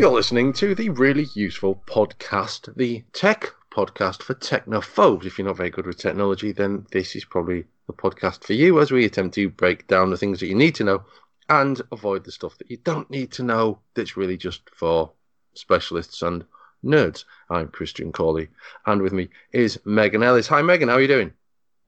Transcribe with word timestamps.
You're 0.00 0.10
listening 0.12 0.54
to 0.54 0.74
the 0.74 0.88
really 0.88 1.26
useful 1.34 1.82
podcast, 1.84 2.74
the 2.74 3.04
Tech 3.12 3.52
Podcast 3.70 4.22
for 4.22 4.32
Technophobes. 4.32 5.26
If 5.26 5.36
you're 5.36 5.46
not 5.46 5.58
very 5.58 5.68
good 5.68 5.84
with 5.84 5.98
technology, 5.98 6.52
then 6.52 6.86
this 6.90 7.14
is 7.14 7.26
probably 7.26 7.66
the 7.86 7.92
podcast 7.92 8.44
for 8.44 8.54
you 8.54 8.80
as 8.80 8.90
we 8.90 9.04
attempt 9.04 9.34
to 9.34 9.50
break 9.50 9.86
down 9.88 10.08
the 10.08 10.16
things 10.16 10.40
that 10.40 10.46
you 10.46 10.54
need 10.54 10.74
to 10.76 10.84
know 10.84 11.04
and 11.50 11.82
avoid 11.92 12.24
the 12.24 12.32
stuff 12.32 12.56
that 12.56 12.70
you 12.70 12.78
don't 12.78 13.10
need 13.10 13.30
to 13.32 13.42
know 13.42 13.78
that's 13.92 14.16
really 14.16 14.38
just 14.38 14.62
for 14.74 15.12
specialists 15.52 16.22
and 16.22 16.46
nerds. 16.82 17.26
I'm 17.50 17.68
Christian 17.68 18.10
Cawley, 18.10 18.48
and 18.86 19.02
with 19.02 19.12
me 19.12 19.28
is 19.52 19.78
Megan 19.84 20.22
Ellis. 20.22 20.48
Hi, 20.48 20.62
Megan. 20.62 20.88
How 20.88 20.94
are 20.94 21.02
you 21.02 21.08
doing? 21.08 21.34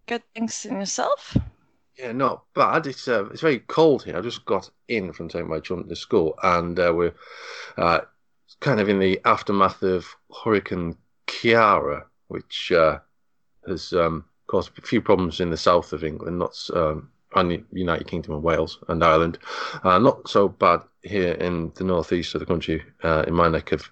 Good. 0.07 0.23
Thanks. 0.35 0.67
And 0.67 0.81
yourself? 0.81 1.39
Yeah, 1.99 2.13
not 2.13 2.45
bad. 2.55 2.87
It's 2.87 3.07
uh, 3.07 3.27
it's 3.27 3.43
very 3.43 3.59
cold 3.61 4.05
here. 4.05 4.17
I 4.17 4.23
just 4.23 4.45
got 4.45 4.71
in 4.89 5.13
from 5.13 5.29
taking 5.29 5.49
my 5.49 5.61
children 5.61 5.89
to 5.89 5.97
school, 5.97 6.39
and 6.43 6.79
uh, 6.79 6.93
we're 6.95 7.15
uh, 7.77 8.01
kind 8.61 8.81
of 8.81 8.89
in 8.89 8.99
the 8.99 9.21
aftermath 9.25 9.83
of 9.83 10.07
Hurricane 10.43 10.97
Ciara, 11.27 12.07
which 12.29 12.73
uh, 12.73 12.99
has 13.69 13.93
um, 13.93 14.25
caused 14.47 14.71
a 14.79 14.83
few 14.83 15.03
problems 15.03 15.41
in 15.41 15.51
the 15.51 15.57
south 15.57 15.93
of 15.93 16.03
England, 16.03 16.39
not 16.39 16.57
um, 16.75 17.11
the 17.35 17.63
United 17.73 18.07
Kingdom 18.07 18.35
and 18.35 18.43
Wales 18.43 18.79
and 18.89 19.05
Ireland. 19.05 19.39
Uh, 19.85 19.99
not 19.99 20.29
so 20.29 20.49
bad 20.49 20.81
here 21.03 21.33
in 21.35 21.73
the 21.75 21.85
northeast 21.85 22.35
of 22.35 22.41
the 22.41 22.47
country, 22.47 22.83
uh, 23.03 23.25
in 23.27 23.35
my 23.35 23.49
neck 23.49 23.73
of 23.73 23.91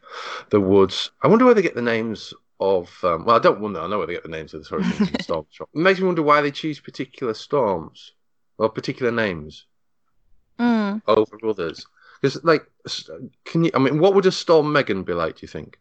the 0.50 0.60
woods. 0.60 1.10
I 1.22 1.28
wonder 1.28 1.44
where 1.44 1.55
they 1.55 1.62
get 1.62 1.74
the 1.74 1.82
names 1.82 2.32
of. 2.60 2.92
Um, 3.02 3.24
well, 3.24 3.37
I 3.37 3.38
don't 3.38 3.60
wonder. 3.60 3.80
I 3.80 3.87
know 3.88 3.98
where 3.98 4.06
they 4.06 4.12
get 4.14 4.23
the 4.23 4.28
names 4.28 4.55
of 4.55 4.62
the 4.62 4.69
hurricanes 4.69 5.00
and 5.00 5.23
storms 5.23 5.48
from. 5.52 5.66
It 5.74 5.80
makes 5.80 6.00
me 6.00 6.06
wonder 6.06 6.22
why 6.22 6.41
they 6.41 6.50
choose 6.50 6.78
particular 6.80 7.34
storms 7.34 8.12
or 8.58 8.69
particular 8.69 9.11
names 9.11 9.66
Mm. 10.58 11.00
over 11.06 11.38
others. 11.48 11.86
Because, 12.20 12.44
like, 12.44 12.66
can 13.47 13.64
you? 13.64 13.70
I 13.72 13.78
mean, 13.78 13.98
what 13.98 14.14
would 14.14 14.27
a 14.27 14.33
storm 14.33 14.72
Megan 14.72 15.05
be 15.05 15.14
like? 15.14 15.36
Do 15.36 15.41
you 15.42 15.48
think? 15.48 15.78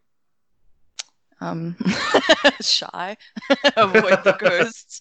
Um, 1.42 1.76
shy. 2.62 3.16
Avoid 3.76 4.24
the 4.24 4.36
ghosts. 4.38 5.00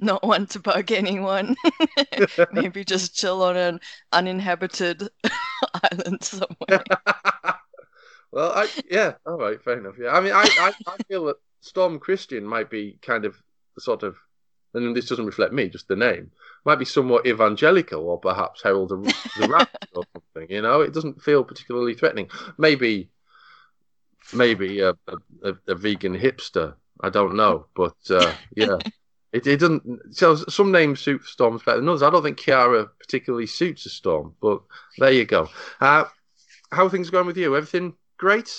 Not 0.00 0.24
want 0.24 0.50
to 0.50 0.60
bug 0.60 0.90
anyone. 0.92 1.56
Maybe 2.52 2.84
just 2.84 3.14
chill 3.16 3.42
on 3.42 3.56
an 3.56 3.80
uninhabited 4.12 5.08
island 5.92 6.22
somewhere. 6.22 6.82
Well, 8.32 8.52
I 8.52 8.68
yeah, 8.90 9.14
all 9.24 9.38
right, 9.38 9.62
fair 9.62 9.78
enough. 9.78 9.94
Yeah, 9.98 10.10
I 10.10 10.20
mean, 10.20 10.32
I, 10.32 10.46
I, 10.60 10.72
I 10.86 10.96
feel 11.08 11.26
that 11.26 11.36
Storm 11.60 11.98
Christian 11.98 12.44
might 12.44 12.70
be 12.70 12.98
kind 13.02 13.24
of 13.24 13.36
sort 13.78 14.02
of, 14.02 14.16
and 14.74 14.94
this 14.94 15.08
doesn't 15.08 15.26
reflect 15.26 15.52
me, 15.52 15.68
just 15.68 15.88
the 15.88 15.96
name, 15.96 16.30
might 16.64 16.78
be 16.78 16.84
somewhat 16.84 17.26
evangelical, 17.26 18.08
or 18.08 18.18
perhaps 18.18 18.62
herald 18.62 18.90
the, 18.90 18.96
the 19.38 19.48
Rat 19.48 19.68
or 19.94 20.04
something. 20.12 20.50
You 20.54 20.62
know, 20.62 20.80
it 20.80 20.92
doesn't 20.92 21.22
feel 21.22 21.44
particularly 21.44 21.94
threatening. 21.94 22.30
Maybe, 22.58 23.10
maybe 24.34 24.80
a, 24.80 24.90
a, 25.42 25.54
a 25.68 25.74
vegan 25.74 26.18
hipster. 26.18 26.74
I 27.00 27.10
don't 27.10 27.36
know, 27.36 27.66
but 27.74 27.96
uh, 28.10 28.32
yeah. 28.54 28.78
It, 29.32 29.46
it 29.46 29.60
doesn't. 29.60 30.14
So 30.16 30.34
some 30.36 30.72
names 30.72 31.00
suit 31.00 31.24
storms 31.24 31.62
better 31.62 31.80
than 31.80 31.88
others. 31.88 32.02
I 32.02 32.08
don't 32.08 32.22
think 32.22 32.38
Ciara 32.38 32.86
particularly 32.86 33.46
suits 33.46 33.84
a 33.84 33.90
storm, 33.90 34.34
but 34.40 34.62
there 34.98 35.12
you 35.12 35.26
go. 35.26 35.48
Uh, 35.78 36.04
how 36.70 36.86
are 36.86 36.88
things 36.90 37.10
going 37.10 37.26
with 37.26 37.36
you? 37.36 37.54
Everything 37.54 37.94
great? 38.18 38.50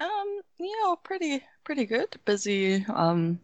Um, 0.00 0.40
yeah, 0.58 0.94
pretty 1.02 1.44
pretty 1.64 1.86
good. 1.86 2.16
Busy 2.24 2.84
um 2.88 3.40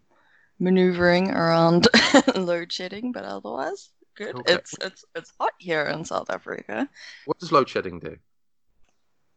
maneuvering 0.59 1.31
around 1.31 1.89
load 2.35 2.73
shedding, 2.73 3.13
but 3.13 3.25
otherwise 3.25 3.91
good. 4.15 4.37
Okay. 4.37 4.55
It's 4.55 4.75
it's 4.81 5.05
it's 5.15 5.33
hot 5.41 5.53
here 5.59 5.85
in 5.85 6.05
South 6.05 6.31
Africa. 6.31 6.89
What 7.27 7.39
does 7.39 7.53
load 7.53 7.69
shedding 7.69 7.99
do? 7.99 8.17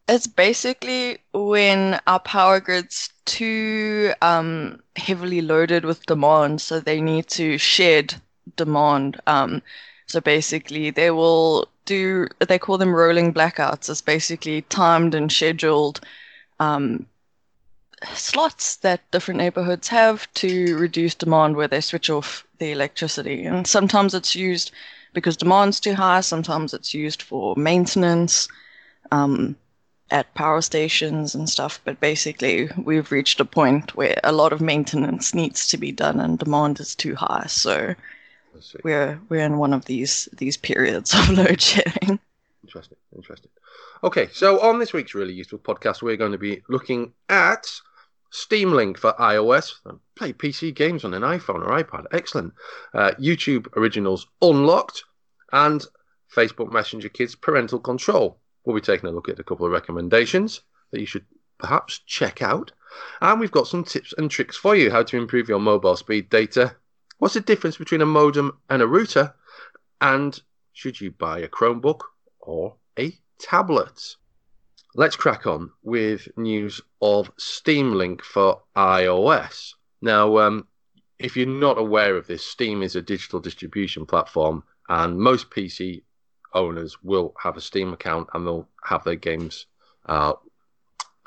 It's 0.07 0.27
basically 0.27 1.17
when 1.33 1.99
our 2.07 2.19
power 2.19 2.61
grid's 2.61 3.09
too 3.25 4.13
um, 4.21 4.79
heavily 4.95 5.41
loaded 5.41 5.83
with 5.83 6.05
demand, 6.05 6.61
so 6.61 6.79
they 6.79 7.01
need 7.01 7.27
to 7.29 7.57
shed 7.57 8.15
demand. 8.55 9.19
Um, 9.27 9.61
so 10.05 10.21
basically, 10.21 10.91
they 10.91 11.11
will 11.11 11.67
do, 11.87 12.27
they 12.47 12.59
call 12.59 12.77
them 12.77 12.93
rolling 12.93 13.33
blackouts. 13.33 13.89
It's 13.89 14.01
basically 14.01 14.61
timed 14.63 15.15
and 15.15 15.31
scheduled 15.31 16.01
um, 16.59 17.07
slots 18.13 18.75
that 18.77 19.09
different 19.11 19.39
neighborhoods 19.39 19.87
have 19.87 20.31
to 20.35 20.77
reduce 20.77 21.15
demand 21.15 21.55
where 21.55 21.67
they 21.67 21.81
switch 21.81 22.09
off 22.09 22.45
the 22.59 22.71
electricity. 22.71 23.45
And 23.45 23.65
sometimes 23.65 24.13
it's 24.13 24.35
used 24.35 24.71
because 25.13 25.37
demand's 25.37 25.79
too 25.79 25.95
high, 25.95 26.21
sometimes 26.21 26.73
it's 26.73 26.93
used 26.93 27.23
for 27.23 27.55
maintenance. 27.55 28.47
Um, 29.11 29.55
at 30.09 30.33
power 30.35 30.61
stations 30.61 31.35
and 31.35 31.49
stuff, 31.49 31.81
but 31.83 31.99
basically 31.99 32.69
we've 32.77 33.11
reached 33.11 33.41
a 33.41 33.45
point 33.45 33.95
where 33.95 34.17
a 34.23 34.31
lot 34.31 34.53
of 34.53 34.61
maintenance 34.61 35.33
needs 35.33 35.67
to 35.67 35.77
be 35.77 35.91
done 35.91 36.19
and 36.19 36.39
demand 36.39 36.79
is 36.79 36.95
too 36.95 37.15
high. 37.15 37.45
So. 37.47 37.93
We're 38.83 39.19
we're 39.29 39.45
in 39.45 39.57
one 39.57 39.73
of 39.73 39.85
these 39.85 40.29
these 40.37 40.57
periods 40.57 41.13
of 41.13 41.29
load 41.37 41.61
shedding. 41.61 42.19
Interesting. 42.63 42.97
Interesting. 43.15 43.51
Okay, 44.03 44.29
so 44.31 44.59
on 44.61 44.79
this 44.79 44.93
week's 44.93 45.15
really 45.15 45.33
useful 45.33 45.59
podcast, 45.59 46.01
we're 46.01 46.17
going 46.17 46.31
to 46.31 46.37
be 46.37 46.61
looking 46.69 47.13
at 47.29 47.65
Steam 48.29 48.71
Link 48.71 48.97
for 48.97 49.13
iOS. 49.13 49.75
Play 50.15 50.33
PC 50.33 50.73
games 50.73 51.05
on 51.05 51.13
an 51.13 51.23
iPhone 51.23 51.65
or 51.65 51.83
iPad. 51.83 52.05
Excellent. 52.11 52.53
Uh, 52.93 53.11
YouTube 53.19 53.67
Originals 53.77 54.27
Unlocked 54.41 55.03
and 55.53 55.85
Facebook 56.35 56.71
Messenger 56.71 57.09
Kids 57.09 57.35
Parental 57.35 57.79
Control. 57.79 58.37
We'll 58.65 58.75
be 58.75 58.81
taking 58.81 59.09
a 59.09 59.13
look 59.13 59.29
at 59.29 59.39
a 59.39 59.43
couple 59.43 59.65
of 59.65 59.71
recommendations 59.71 60.61
that 60.91 60.99
you 60.99 61.05
should 61.05 61.25
perhaps 61.57 61.99
check 62.05 62.41
out. 62.41 62.71
And 63.21 63.39
we've 63.39 63.51
got 63.51 63.67
some 63.67 63.83
tips 63.83 64.13
and 64.17 64.29
tricks 64.29 64.57
for 64.57 64.75
you 64.75 64.91
how 64.91 65.03
to 65.03 65.17
improve 65.17 65.49
your 65.49 65.59
mobile 65.59 65.95
speed 65.95 66.29
data. 66.29 66.75
What's 67.19 67.33
the 67.33 67.41
difference 67.41 67.77
between 67.77 68.01
a 68.01 68.05
modem 68.05 68.59
and 68.69 68.81
a 68.81 68.87
router? 68.87 69.33
And 70.01 70.39
should 70.73 71.01
you 71.01 71.11
buy 71.11 71.39
a 71.39 71.47
Chromebook 71.47 72.01
or 72.39 72.75
a 72.99 73.17
tablet? 73.39 74.15
Let's 74.93 75.15
crack 75.15 75.47
on 75.47 75.71
with 75.81 76.27
news 76.37 76.79
of 77.01 77.31
Steam 77.37 77.93
Link 77.93 78.23
for 78.23 78.61
iOS. 78.75 79.73
Now, 80.01 80.37
um, 80.37 80.67
if 81.17 81.35
you're 81.35 81.47
not 81.47 81.79
aware 81.79 82.15
of 82.15 82.27
this, 82.27 82.45
Steam 82.45 82.83
is 82.83 82.95
a 82.95 83.01
digital 83.01 83.39
distribution 83.39 84.05
platform, 84.05 84.63
and 84.87 85.17
most 85.17 85.49
PC 85.49 86.03
owners 86.53 87.01
will 87.03 87.33
have 87.41 87.57
a 87.57 87.61
Steam 87.61 87.93
account 87.93 88.27
and 88.33 88.45
they'll 88.45 88.67
have 88.83 89.03
their 89.03 89.15
games 89.15 89.65
uh, 90.05 90.33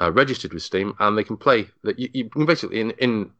uh, 0.00 0.12
registered 0.12 0.52
with 0.52 0.62
Steam, 0.62 0.94
and 1.00 1.18
they 1.18 1.24
can 1.24 1.36
play 1.36 1.68
that. 1.82 1.98
You, 1.98 2.08
you 2.12 2.30
can 2.30 2.46
basically 2.46 2.80
in 2.80 2.92
in 2.92 3.32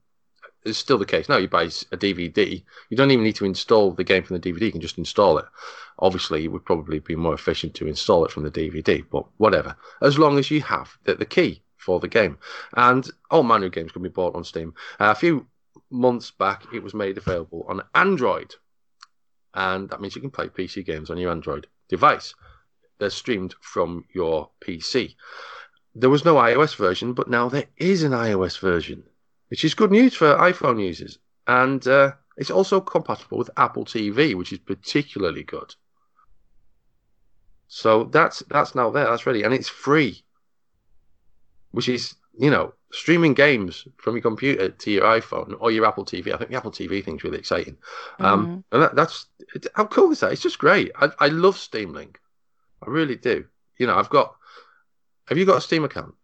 it's 0.65 0.79
still 0.79 0.99
the 0.99 1.07
case 1.07 1.29
now. 1.29 1.39
You 1.39 1.49
buy 1.49 1.65
a 1.65 1.97
DVD, 1.97 2.63
you 2.91 2.97
don't 2.97 3.11
even 3.11 3.25
need 3.25 3.37
to 3.37 3.45
install 3.45 3.93
the 3.93 4.05
game 4.05 4.23
from 4.23 4.39
the 4.39 4.53
DVD. 4.53 4.63
You 4.63 4.73
can 4.73 4.81
just 4.81 4.99
install 4.99 5.39
it. 5.39 5.47
Obviously, 5.99 6.45
it 6.45 6.49
would 6.49 6.65
probably 6.65 6.99
be 6.99 7.17
more 7.17 7.35
efficient 7.35 7.75
to 7.75 7.87
install 7.87 8.25
it 8.25 8.31
from 8.31 8.43
the 8.43 8.51
DVD, 8.51 9.05
but 9.11 9.25
whatever. 9.39 9.77
As 10.03 10.19
long 10.19 10.39
as 10.39 10.51
you 10.51 10.61
have 10.63 10.97
the, 11.05 11.15
the 11.15 11.27
key 11.27 11.63
for 11.77 12.01
the 12.01 12.09
game, 12.09 12.39
and 12.75 13.09
all 13.31 13.43
manner 13.43 13.67
of 13.67 13.73
games 13.73 13.93
can 13.93 14.03
be 14.03 14.09
bought 14.09 14.35
on 14.35 14.45
Steam. 14.45 14.75
Uh, 14.99 15.11
a 15.11 15.15
few 15.15 15.47
months 15.91 16.31
back, 16.31 16.65
it 16.75 16.83
was 16.83 16.95
made 16.95 17.19
available 17.19 17.65
on 17.69 17.83
Android, 17.95 18.55
and 19.55 19.89
that 19.91 20.01
means 20.01 20.15
you 20.15 20.21
can 20.21 20.31
play 20.31 20.49
PC 20.49 20.85
games 20.85 21.11
on 21.11 21.19
your 21.19 21.31
Android 21.31 21.67
device. 21.89 22.35
They're 22.99 23.11
streamed 23.11 23.55
from 23.61 24.05
your 24.13 24.51
PC. 24.61 25.17
There 25.95 26.11
was 26.11 26.25
no 26.25 26.37
iOS 26.37 26.77
version, 26.77 27.15
but 27.15 27.29
now 27.29 27.49
there 27.49 27.67
is 27.77 28.03
an 28.03 28.13
iOS 28.13 28.59
version, 28.61 29.05
which 29.51 29.65
is 29.65 29.75
good 29.75 29.91
news 29.91 30.15
for 30.15 30.37
iPhone 30.37 30.81
users. 30.81 31.19
And 31.47 31.87
uh, 31.87 32.13
it's 32.37 32.51
also 32.51 32.81
compatible 32.81 33.39
with 33.39 33.51
Apple 33.57 33.85
TV, 33.85 34.35
which 34.35 34.53
is 34.53 34.59
particularly 34.61 35.43
good. 35.43 35.75
So 37.69 38.05
that's 38.05 38.41
that's 38.49 38.75
now 38.75 38.91
there. 38.91 39.05
That's 39.05 39.27
ready, 39.27 39.43
and 39.43 39.55
it's 39.55 39.69
free, 39.69 40.25
which 41.71 41.89
is 41.89 42.15
you 42.39 42.51
know 42.51 42.75
streaming 42.93 43.35
games 43.35 43.87
from 43.99 44.15
your 44.15 44.23
computer 44.23 44.71
to 44.71 44.91
your 44.91 45.05
iPhone 45.05 45.57
or 45.61 45.71
your 45.71 45.87
Apple 45.87 46.05
TV. 46.05 46.33
I 46.33 46.37
think 46.37 46.51
the 46.51 46.57
Apple 46.57 46.73
TV 46.73 47.05
thing's 47.05 47.23
really 47.23 47.39
exciting. 47.39 47.77
Um, 48.19 48.65
and 48.73 48.83
that, 48.83 48.97
that's 48.97 49.27
it, 49.55 49.67
how 49.75 49.87
cool 49.87 50.11
is 50.11 50.21
that? 50.21 50.33
It's 50.33 50.43
just 50.43 50.59
great. 50.59 50.91
I, 50.97 51.11
I 51.21 51.29
love 51.29 51.57
Steam 51.57 51.93
Link. 51.93 52.19
I 52.85 52.91
really 52.91 53.17
do. 53.17 53.45
You 53.79 53.87
know, 53.87 53.97
I've 53.97 54.11
got. 54.11 54.35
Have 55.29 55.39
you 55.39 55.45
got 55.47 55.59
a 55.59 55.61
Steam 55.61 55.85
account? 55.85 56.15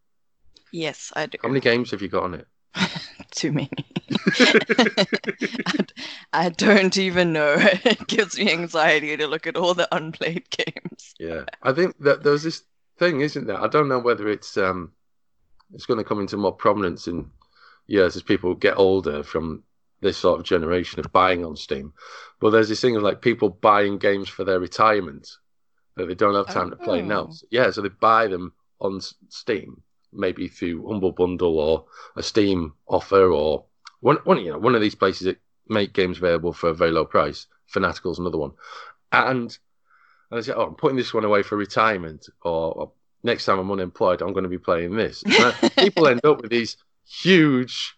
Yes, 0.73 1.13
I 1.15 1.27
do. 1.27 1.39
How 1.41 1.49
many 1.49 1.61
games 1.61 1.93
have 1.93 2.03
you 2.03 2.09
got 2.09 2.25
on 2.25 2.35
it? 2.35 2.49
Too 3.31 3.53
many. 3.53 3.71
I, 4.29 5.87
I 6.33 6.49
don't 6.51 6.97
even 6.97 7.33
know. 7.33 7.57
It 7.85 8.07
gives 8.07 8.39
me 8.39 8.51
anxiety 8.53 9.17
to 9.17 9.27
look 9.27 9.47
at 9.47 9.57
all 9.57 9.75
the 9.75 9.89
unplayed 9.95 10.49
games. 10.51 11.15
Yeah, 11.19 11.45
I 11.63 11.73
think 11.73 11.99
that 12.01 12.23
there's 12.23 12.43
this 12.43 12.63
thing, 12.99 13.21
isn't 13.21 13.47
there? 13.47 13.61
I 13.61 13.69
don't 13.69 13.89
know 13.89 13.99
whether 13.99 14.29
it's 14.29 14.57
um, 14.57 14.93
it's 15.75 15.87
going 15.87 15.99
to 15.99 16.05
come 16.05 16.21
into 16.21 16.37
more 16.37 16.53
prominence 16.53 17.07
in 17.07 17.31
years 17.87 18.17
as 18.17 18.23
people 18.23 18.55
get 18.55 18.79
older 18.79 19.23
from 19.23 19.63
this 20.01 20.17
sort 20.17 20.41
of 20.41 20.47
generation 20.47 21.01
of 21.01 21.13
buying 21.13 21.45
on 21.45 21.57
Steam. 21.57 21.93
But 22.41 22.51
there's 22.51 22.69
this 22.69 22.81
thing 22.81 22.97
of 22.97 23.03
like 23.03 23.23
people 23.23 23.49
buying 23.49 23.99
games 23.99 24.29
for 24.29 24.45
their 24.45 24.61
retirement 24.61 25.29
that 25.97 26.07
they 26.07 26.15
don't 26.15 26.35
have 26.35 26.55
time 26.55 26.71
to 26.71 26.77
play 26.77 27.03
now. 27.03 27.29
Oh. 27.29 27.33
So, 27.33 27.47
yeah, 27.51 27.71
so 27.71 27.83
they 27.83 27.89
buy 27.89 28.27
them 28.27 28.53
on 28.81 29.01
Steam, 29.29 29.83
maybe 30.17 30.49
through 30.49 30.87
Humble 30.87 31.13
Bundle 31.13 31.59
or 31.59 31.85
a 32.17 32.23
Steam 32.23 32.75
offer 32.87 33.31
or 33.31 33.65
one, 34.01 34.17
one 34.25 34.39
you 34.39 34.53
know 34.53 34.59
one 34.59 34.75
of 34.75 34.81
these 34.81 34.95
places 34.95 35.27
that 35.27 35.39
make 35.69 35.93
games 35.93 36.19
available 36.19 36.53
for 36.53 36.71
a 36.71 36.75
very 36.75 36.91
low 36.91 37.05
price. 37.05 37.47
Fanatical's 37.67 38.19
another 38.19 38.39
one, 38.39 38.53
and 39.13 39.59
and 40.31 40.39
I 40.39 40.41
said, 40.41 40.57
"Oh, 40.57 40.67
I'm 40.67 40.75
putting 40.75 40.97
this 40.97 41.15
one 41.15 41.25
away 41.25 41.43
for 41.43 41.57
retirement, 41.57 42.29
or, 42.43 42.73
or 42.73 42.93
next 43.23 43.45
time 43.45 43.59
I'm 43.59 43.71
unemployed, 43.71 44.23
I'm 44.23 44.33
going 44.33 44.45
to 44.45 44.49
be 44.49 44.59
playing 44.59 44.97
this." 44.97 45.23
people 45.79 46.07
end 46.07 46.25
up 46.25 46.43
with 46.43 46.51
these 46.51 46.77
huge 47.07 47.97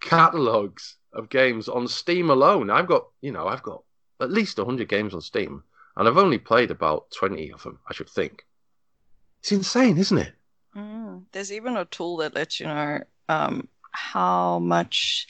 catalogs 0.00 0.96
of 1.12 1.28
games 1.28 1.68
on 1.68 1.88
Steam 1.88 2.30
alone. 2.30 2.70
I've 2.70 2.86
got, 2.86 3.06
you 3.20 3.32
know, 3.32 3.46
I've 3.46 3.62
got 3.62 3.82
at 4.20 4.30
least 4.30 4.58
100 4.58 4.88
games 4.88 5.14
on 5.14 5.20
Steam, 5.20 5.62
and 5.96 6.08
I've 6.08 6.18
only 6.18 6.38
played 6.38 6.70
about 6.70 7.10
20 7.12 7.52
of 7.52 7.62
them, 7.62 7.78
I 7.88 7.94
should 7.94 8.10
think. 8.10 8.46
It's 9.40 9.52
insane, 9.52 9.98
isn't 9.98 10.18
it? 10.18 10.34
Mm, 10.76 11.24
there's 11.32 11.52
even 11.52 11.76
a 11.76 11.84
tool 11.84 12.18
that 12.18 12.34
lets 12.34 12.58
you 12.58 12.66
know 12.66 13.00
um, 13.28 13.68
how 13.92 14.58
much 14.58 15.26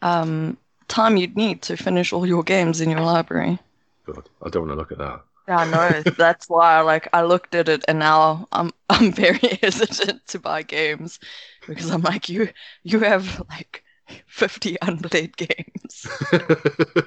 um, 0.00 0.56
time 0.88 1.16
you'd 1.16 1.36
need 1.36 1.62
to 1.62 1.76
finish 1.76 2.12
all 2.12 2.26
your 2.26 2.42
games 2.42 2.80
in 2.80 2.90
your 2.90 3.00
library. 3.00 3.58
God, 4.06 4.28
I 4.42 4.48
don't 4.48 4.66
want 4.66 4.72
to 4.72 4.76
look 4.76 4.92
at 4.92 4.98
that. 4.98 5.22
Yeah, 5.48 5.58
I 5.58 5.64
know. 5.64 6.04
That's 6.16 6.48
why, 6.48 6.80
like, 6.80 7.08
I 7.12 7.22
looked 7.22 7.54
at 7.54 7.68
it, 7.68 7.84
and 7.88 7.98
now 7.98 8.48
I'm 8.52 8.70
I'm 8.88 9.12
very 9.24 9.58
hesitant 9.60 10.26
to 10.28 10.38
buy 10.38 10.62
games 10.62 11.18
because 11.66 11.90
I'm 11.90 12.02
like, 12.02 12.28
you 12.28 12.48
you 12.82 13.00
have 13.00 13.42
like 13.50 13.84
50 14.26 14.76
unplayed 14.82 15.36
games. 15.36 16.06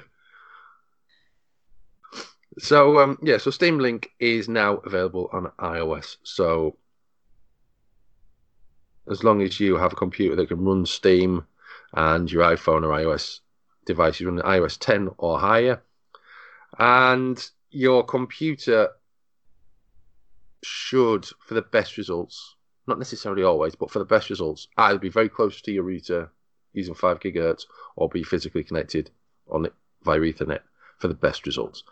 so 2.58 2.98
um, 3.00 3.18
yeah, 3.22 3.38
so 3.38 3.50
Steam 3.50 3.78
Link 3.78 4.10
is 4.20 4.48
now 4.48 4.76
available 4.78 5.28
on 5.32 5.50
iOS. 5.58 6.16
So 6.22 6.76
as 9.10 9.24
long 9.24 9.42
as 9.42 9.60
you 9.60 9.76
have 9.76 9.92
a 9.92 9.96
computer 9.96 10.36
that 10.36 10.48
can 10.48 10.64
run 10.64 10.86
Steam 10.86 11.46
and 11.92 12.30
your 12.30 12.42
iPhone 12.42 12.82
or 12.82 12.90
iOS 12.90 13.40
device 13.84 14.20
is 14.20 14.26
running 14.26 14.44
iOS 14.44 14.78
10 14.78 15.10
or 15.18 15.38
higher, 15.38 15.80
and 16.78 17.50
your 17.70 18.04
computer 18.04 18.90
should, 20.62 21.26
for 21.46 21.54
the 21.54 21.62
best 21.62 21.96
results, 21.96 22.56
not 22.86 22.98
necessarily 22.98 23.42
always, 23.42 23.74
but 23.74 23.90
for 23.90 23.98
the 23.98 24.04
best 24.04 24.30
results, 24.30 24.68
either 24.76 24.98
be 24.98 25.08
very 25.08 25.28
close 25.28 25.60
to 25.60 25.72
your 25.72 25.84
router 25.84 26.30
using 26.72 26.94
5 26.94 27.20
gigahertz 27.20 27.64
or 27.96 28.08
be 28.08 28.22
physically 28.22 28.62
connected 28.62 29.10
on 29.50 29.64
it 29.66 29.74
via 30.02 30.20
Ethernet 30.20 30.60
for 30.98 31.08
the 31.08 31.14
best 31.14 31.46
results. 31.46 31.84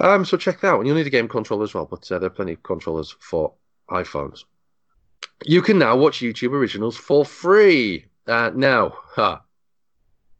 Um, 0.00 0.24
so 0.24 0.36
check 0.36 0.60
that 0.60 0.68
out. 0.68 0.78
And 0.78 0.86
you'll 0.86 0.96
need 0.96 1.06
a 1.06 1.10
game 1.10 1.28
controller 1.28 1.64
as 1.64 1.74
well, 1.74 1.86
but 1.86 2.10
uh, 2.10 2.18
there 2.18 2.28
are 2.28 2.30
plenty 2.30 2.52
of 2.52 2.62
controllers 2.62 3.14
for 3.18 3.52
iPhones. 3.90 4.44
You 5.44 5.62
can 5.62 5.78
now 5.78 5.96
watch 5.96 6.20
YouTube 6.20 6.52
originals 6.52 6.96
for 6.96 7.24
free. 7.24 8.06
Uh, 8.26 8.50
now, 8.54 8.94
huh, 9.06 9.38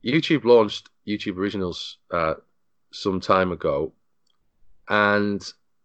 YouTube 0.05 0.45
launched 0.45 0.91
YouTube 1.07 1.37
Originals 1.37 1.99
uh, 2.11 2.35
some 2.93 3.21
time 3.21 3.53
ago, 3.53 3.93
and 4.89 5.43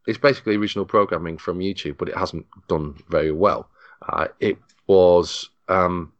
it's 0.08 0.18
basically 0.18 0.56
original 0.56 0.86
programming 0.86 1.38
from 1.38 1.60
YouTube, 1.60 1.98
but 1.98 2.10
it 2.10 2.18
hasn't 2.18 2.46
done 2.68 2.96
very 3.10 3.32
well. 3.32 3.70
Uh, 4.08 4.28
it 4.40 4.58
was 4.88 5.50
um, 5.70 6.12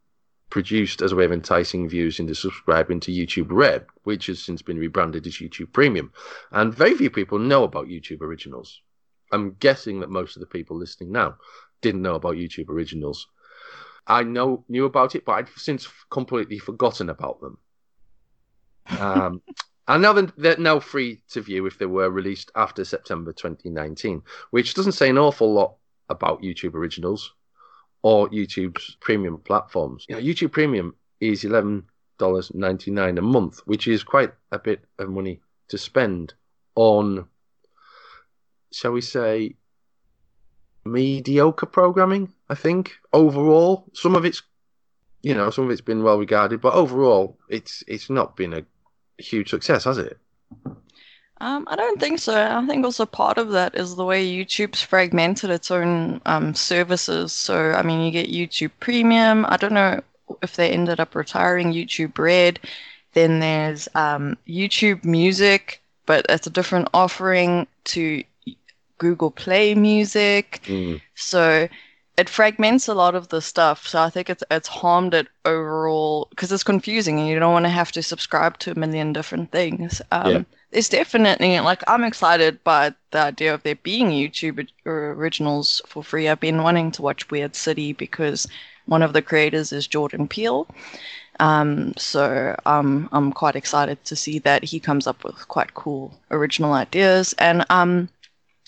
produced 0.50 1.02
as 1.02 1.12
a 1.12 1.16
way 1.16 1.24
of 1.24 1.32
enticing 1.32 1.88
viewers 1.88 2.18
into 2.18 2.34
subscribing 2.34 3.00
to 3.00 3.12
YouTube 3.12 3.48
Red, 3.50 3.84
which 4.04 4.26
has 4.26 4.42
since 4.42 4.62
been 4.62 4.78
rebranded 4.78 5.26
as 5.26 5.34
YouTube 5.34 5.72
Premium. 5.72 6.12
And 6.52 6.74
very 6.74 6.94
few 6.94 7.10
people 7.10 7.38
know 7.38 7.64
about 7.64 7.88
YouTube 7.88 8.22
Originals. 8.22 8.80
I'm 9.32 9.56
guessing 9.60 10.00
that 10.00 10.10
most 10.10 10.36
of 10.36 10.40
the 10.40 10.46
people 10.46 10.76
listening 10.76 11.12
now 11.12 11.36
didn't 11.84 12.02
know 12.02 12.14
about 12.14 12.36
YouTube 12.36 12.70
Originals. 12.70 13.28
I 14.06 14.22
know 14.22 14.64
knew 14.68 14.86
about 14.86 15.14
it, 15.14 15.24
but 15.24 15.32
I'd 15.32 15.48
since 15.56 15.86
completely 16.10 16.58
forgotten 16.58 17.10
about 17.10 17.40
them. 17.40 17.58
Um, 18.98 19.42
and 19.88 20.02
now 20.02 20.14
they're 20.14 20.56
now 20.56 20.80
free 20.80 21.20
to 21.28 21.42
view 21.42 21.66
if 21.66 21.78
they 21.78 21.86
were 21.86 22.10
released 22.10 22.50
after 22.56 22.84
September 22.84 23.32
2019, 23.32 24.22
which 24.50 24.74
doesn't 24.74 24.92
say 24.92 25.10
an 25.10 25.18
awful 25.18 25.52
lot 25.52 25.76
about 26.08 26.42
YouTube 26.42 26.74
Originals 26.74 27.32
or 28.02 28.30
YouTube's 28.30 28.96
premium 29.00 29.38
platforms. 29.38 30.06
You 30.08 30.16
know, 30.16 30.22
YouTube 30.22 30.52
Premium 30.52 30.94
is 31.20 31.44
eleven 31.44 31.84
dollars 32.18 32.50
ninety 32.54 32.90
nine 32.90 33.18
a 33.18 33.22
month, 33.22 33.60
which 33.66 33.88
is 33.88 34.02
quite 34.02 34.32
a 34.52 34.58
bit 34.58 34.84
of 34.98 35.10
money 35.10 35.40
to 35.68 35.76
spend 35.76 36.32
on, 36.76 37.26
shall 38.72 38.92
we 38.92 39.00
say, 39.02 39.56
mediocre 40.84 41.66
programming. 41.66 42.32
I 42.48 42.54
think 42.54 42.92
overall, 43.12 43.84
some 43.94 44.14
of 44.14 44.24
it's, 44.24 44.42
you 45.22 45.34
know, 45.34 45.50
some 45.50 45.64
of 45.64 45.70
it's 45.70 45.80
been 45.80 46.02
well 46.02 46.18
regarded, 46.18 46.60
but 46.60 46.74
overall, 46.74 47.38
it's 47.48 47.82
it's 47.86 48.10
not 48.10 48.36
been 48.36 48.52
a 48.54 48.64
huge 49.18 49.50
success, 49.50 49.84
has 49.84 49.98
it? 49.98 50.18
Um, 51.40 51.66
I 51.68 51.76
don't 51.76 52.00
think 52.00 52.20
so. 52.20 52.34
I 52.34 52.64
think 52.66 52.84
also 52.84 53.04
part 53.04 53.38
of 53.38 53.50
that 53.50 53.74
is 53.74 53.96
the 53.96 54.04
way 54.04 54.26
YouTube's 54.26 54.82
fragmented 54.82 55.50
its 55.50 55.70
own 55.70 56.20
um, 56.26 56.54
services. 56.54 57.32
So, 57.32 57.72
I 57.72 57.82
mean, 57.82 58.00
you 58.00 58.10
get 58.10 58.30
YouTube 58.30 58.70
Premium. 58.80 59.44
I 59.48 59.56
don't 59.56 59.74
know 59.74 60.00
if 60.42 60.56
they 60.56 60.70
ended 60.70 61.00
up 61.00 61.14
retiring 61.14 61.72
YouTube 61.72 62.16
Red. 62.16 62.60
Then 63.14 63.40
there's 63.40 63.88
um, 63.94 64.38
YouTube 64.48 65.04
Music, 65.04 65.82
but 66.06 66.24
it's 66.28 66.46
a 66.46 66.50
different 66.50 66.88
offering 66.94 67.66
to 67.84 68.22
Google 68.98 69.30
Play 69.30 69.74
Music. 69.74 70.60
Mm. 70.66 71.00
So 71.14 71.68
it 72.16 72.28
fragments 72.28 72.86
a 72.88 72.94
lot 72.94 73.14
of 73.14 73.28
the 73.28 73.40
stuff. 73.40 73.86
So 73.88 74.00
I 74.00 74.10
think 74.10 74.30
it's 74.30 74.44
it's 74.50 74.68
harmed 74.68 75.14
it 75.14 75.28
overall 75.44 76.28
because 76.30 76.52
it's 76.52 76.62
confusing 76.62 77.18
and 77.18 77.28
you 77.28 77.38
don't 77.38 77.52
want 77.52 77.64
to 77.64 77.70
have 77.70 77.92
to 77.92 78.02
subscribe 78.02 78.58
to 78.58 78.72
a 78.72 78.78
million 78.78 79.12
different 79.12 79.50
things. 79.50 80.00
Um, 80.12 80.30
Yeah. 80.30 80.42
It's 80.72 80.88
definitely 80.88 81.60
like 81.60 81.82
I'm 81.86 82.02
excited 82.02 82.62
by 82.64 82.94
the 83.12 83.18
idea 83.18 83.54
of 83.54 83.62
there 83.62 83.76
being 83.76 84.10
YouTube 84.10 84.66
originals 84.84 85.80
for 85.86 86.02
free. 86.02 86.28
I've 86.28 86.40
been 86.40 86.64
wanting 86.64 86.90
to 86.92 87.02
watch 87.02 87.30
Weird 87.30 87.54
City 87.54 87.92
because 87.92 88.48
one 88.86 89.02
of 89.02 89.12
the 89.12 89.22
creators 89.22 89.72
is 89.72 89.86
Jordan 89.86 90.26
Peele. 90.26 90.66
Um, 91.40 91.94
so 91.96 92.56
um, 92.66 93.08
I'm 93.12 93.32
quite 93.32 93.56
excited 93.56 94.04
to 94.04 94.16
see 94.16 94.40
that 94.40 94.64
he 94.64 94.80
comes 94.80 95.06
up 95.06 95.22
with 95.24 95.46
quite 95.48 95.74
cool 95.74 96.12
original 96.30 96.72
ideas. 96.72 97.34
And 97.38 97.64
um, 97.70 98.08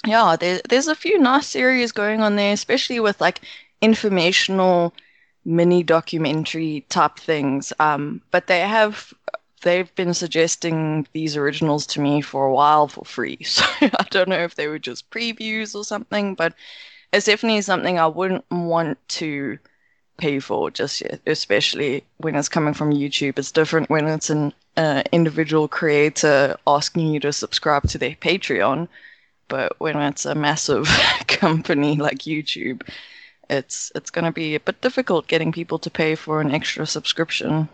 yeah, 0.07 0.37
there, 0.37 0.61
there's 0.69 0.89
a 0.89 0.95
few 0.95 1.19
nice 1.19 1.47
series 1.47 1.93
going 1.93 2.23
on 2.23 2.37
there, 2.37 2.53
especially 2.53 3.01
with 3.01 3.21
like 3.21 3.41
informational 3.81 4.95
mini 5.45 5.83
documentary 5.83 6.85
type 6.89 7.19
things. 7.19 7.73
Um, 7.79 8.21
but 8.31 8.47
they 8.47 8.61
have 8.61 9.13
they've 9.63 9.95
been 9.95 10.15
suggesting 10.15 11.07
these 11.13 11.37
originals 11.37 11.87
to 11.87 12.01
me 12.01 12.21
for 12.21 12.47
a 12.47 12.53
while 12.53 12.89
for 12.89 13.05
free. 13.05 13.39
So 13.45 13.65
I 13.81 14.07
don't 14.11 14.29
know 14.29 14.45
if 14.45 14.55
they 14.55 14.69
were 14.69 14.79
just 14.79 15.11
previews 15.11 15.75
or 15.75 15.85
something, 15.85 16.35
but 16.35 16.55
it's 17.13 17.27
definitely 17.27 17.63
something 17.63 17.99
I 17.99 18.07
wouldn't 18.07 18.45
want 18.51 18.99
to 19.09 19.59
pay 20.19 20.39
for 20.39 20.71
just 20.71 21.01
yet, 21.01 21.21
especially 21.27 22.05
when 22.19 22.35
it's 22.37 22.49
coming 22.49 22.75
from 22.75 22.93
YouTube. 22.93 23.39
It's 23.39 23.53
different 23.53 23.91
when 23.91 24.07
it's 24.07 24.31
an 24.31 24.53
uh, 24.77 25.03
individual 25.13 25.69
creator 25.69 26.57
asking 26.67 27.09
you 27.09 27.21
to 27.21 27.33
subscribe 27.33 27.89
to 27.89 27.99
their 27.99 28.17
Patreon, 28.17 28.89
but 29.49 29.79
when 29.79 29.97
it's 29.97 30.25
a 30.25 30.35
massive 30.35 30.89
company 31.29 31.97
like 31.97 32.19
YouTube, 32.19 32.83
it's 33.49 33.93
it's 33.95 34.11
going 34.11 34.25
to 34.25 34.33
be 34.33 34.55
a 34.55 34.61
bit 34.61 34.81
difficult 34.81 35.27
getting 35.29 35.53
people 35.53 35.79
to 35.81 35.91
pay 35.91 36.15
for 36.15 36.41
an 36.41 36.53
extra 36.53 36.87
subscription. 36.87 37.69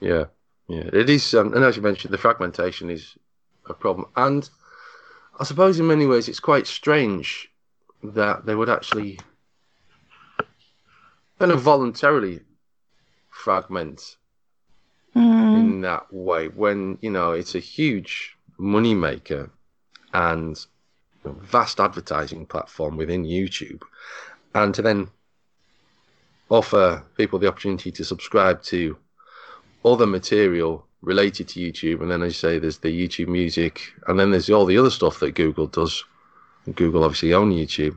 Yeah, 0.00 0.24
yeah, 0.68 0.88
it 0.92 1.10
is. 1.10 1.34
Um, 1.34 1.54
and 1.54 1.64
as 1.64 1.76
you 1.76 1.82
mentioned, 1.82 2.12
the 2.12 2.18
fragmentation 2.18 2.90
is 2.90 3.16
a 3.68 3.74
problem. 3.74 4.08
And 4.16 4.48
I 5.40 5.44
suppose 5.44 5.80
in 5.80 5.86
many 5.86 6.06
ways 6.06 6.28
it's 6.28 6.40
quite 6.40 6.66
strange 6.66 7.50
that 8.02 8.46
they 8.46 8.54
would 8.54 8.68
actually 8.68 9.18
kind 11.38 11.52
of 11.52 11.60
voluntarily 11.60 12.40
fragment 13.30 14.16
Mm. 15.16 15.56
in 15.56 15.80
that 15.80 16.12
way 16.12 16.48
when, 16.48 16.98
you 17.00 17.10
know, 17.10 17.32
it's 17.32 17.54
a 17.54 17.58
huge 17.58 18.36
money 18.58 18.94
maker 18.94 19.50
and 20.12 20.66
vast 21.32 21.80
advertising 21.80 22.46
platform 22.46 22.96
within 22.96 23.24
YouTube. 23.24 23.82
And 24.54 24.74
to 24.74 24.82
then 24.82 25.08
offer 26.50 27.02
people 27.16 27.38
the 27.38 27.48
opportunity 27.48 27.90
to 27.92 28.04
subscribe 28.04 28.62
to 28.64 28.96
other 29.84 30.06
material 30.06 30.84
related 31.02 31.48
to 31.48 31.60
YouTube, 31.60 32.00
and 32.00 32.10
then 32.10 32.22
as 32.22 32.30
you 32.30 32.48
say, 32.48 32.58
there's 32.58 32.78
the 32.78 32.88
YouTube 32.88 33.28
Music, 33.28 33.92
and 34.08 34.18
then 34.18 34.30
there's 34.30 34.50
all 34.50 34.64
the 34.64 34.78
other 34.78 34.90
stuff 34.90 35.20
that 35.20 35.34
Google 35.34 35.66
does. 35.66 36.04
Google 36.74 37.04
obviously 37.04 37.32
own 37.32 37.52
YouTube. 37.52 37.96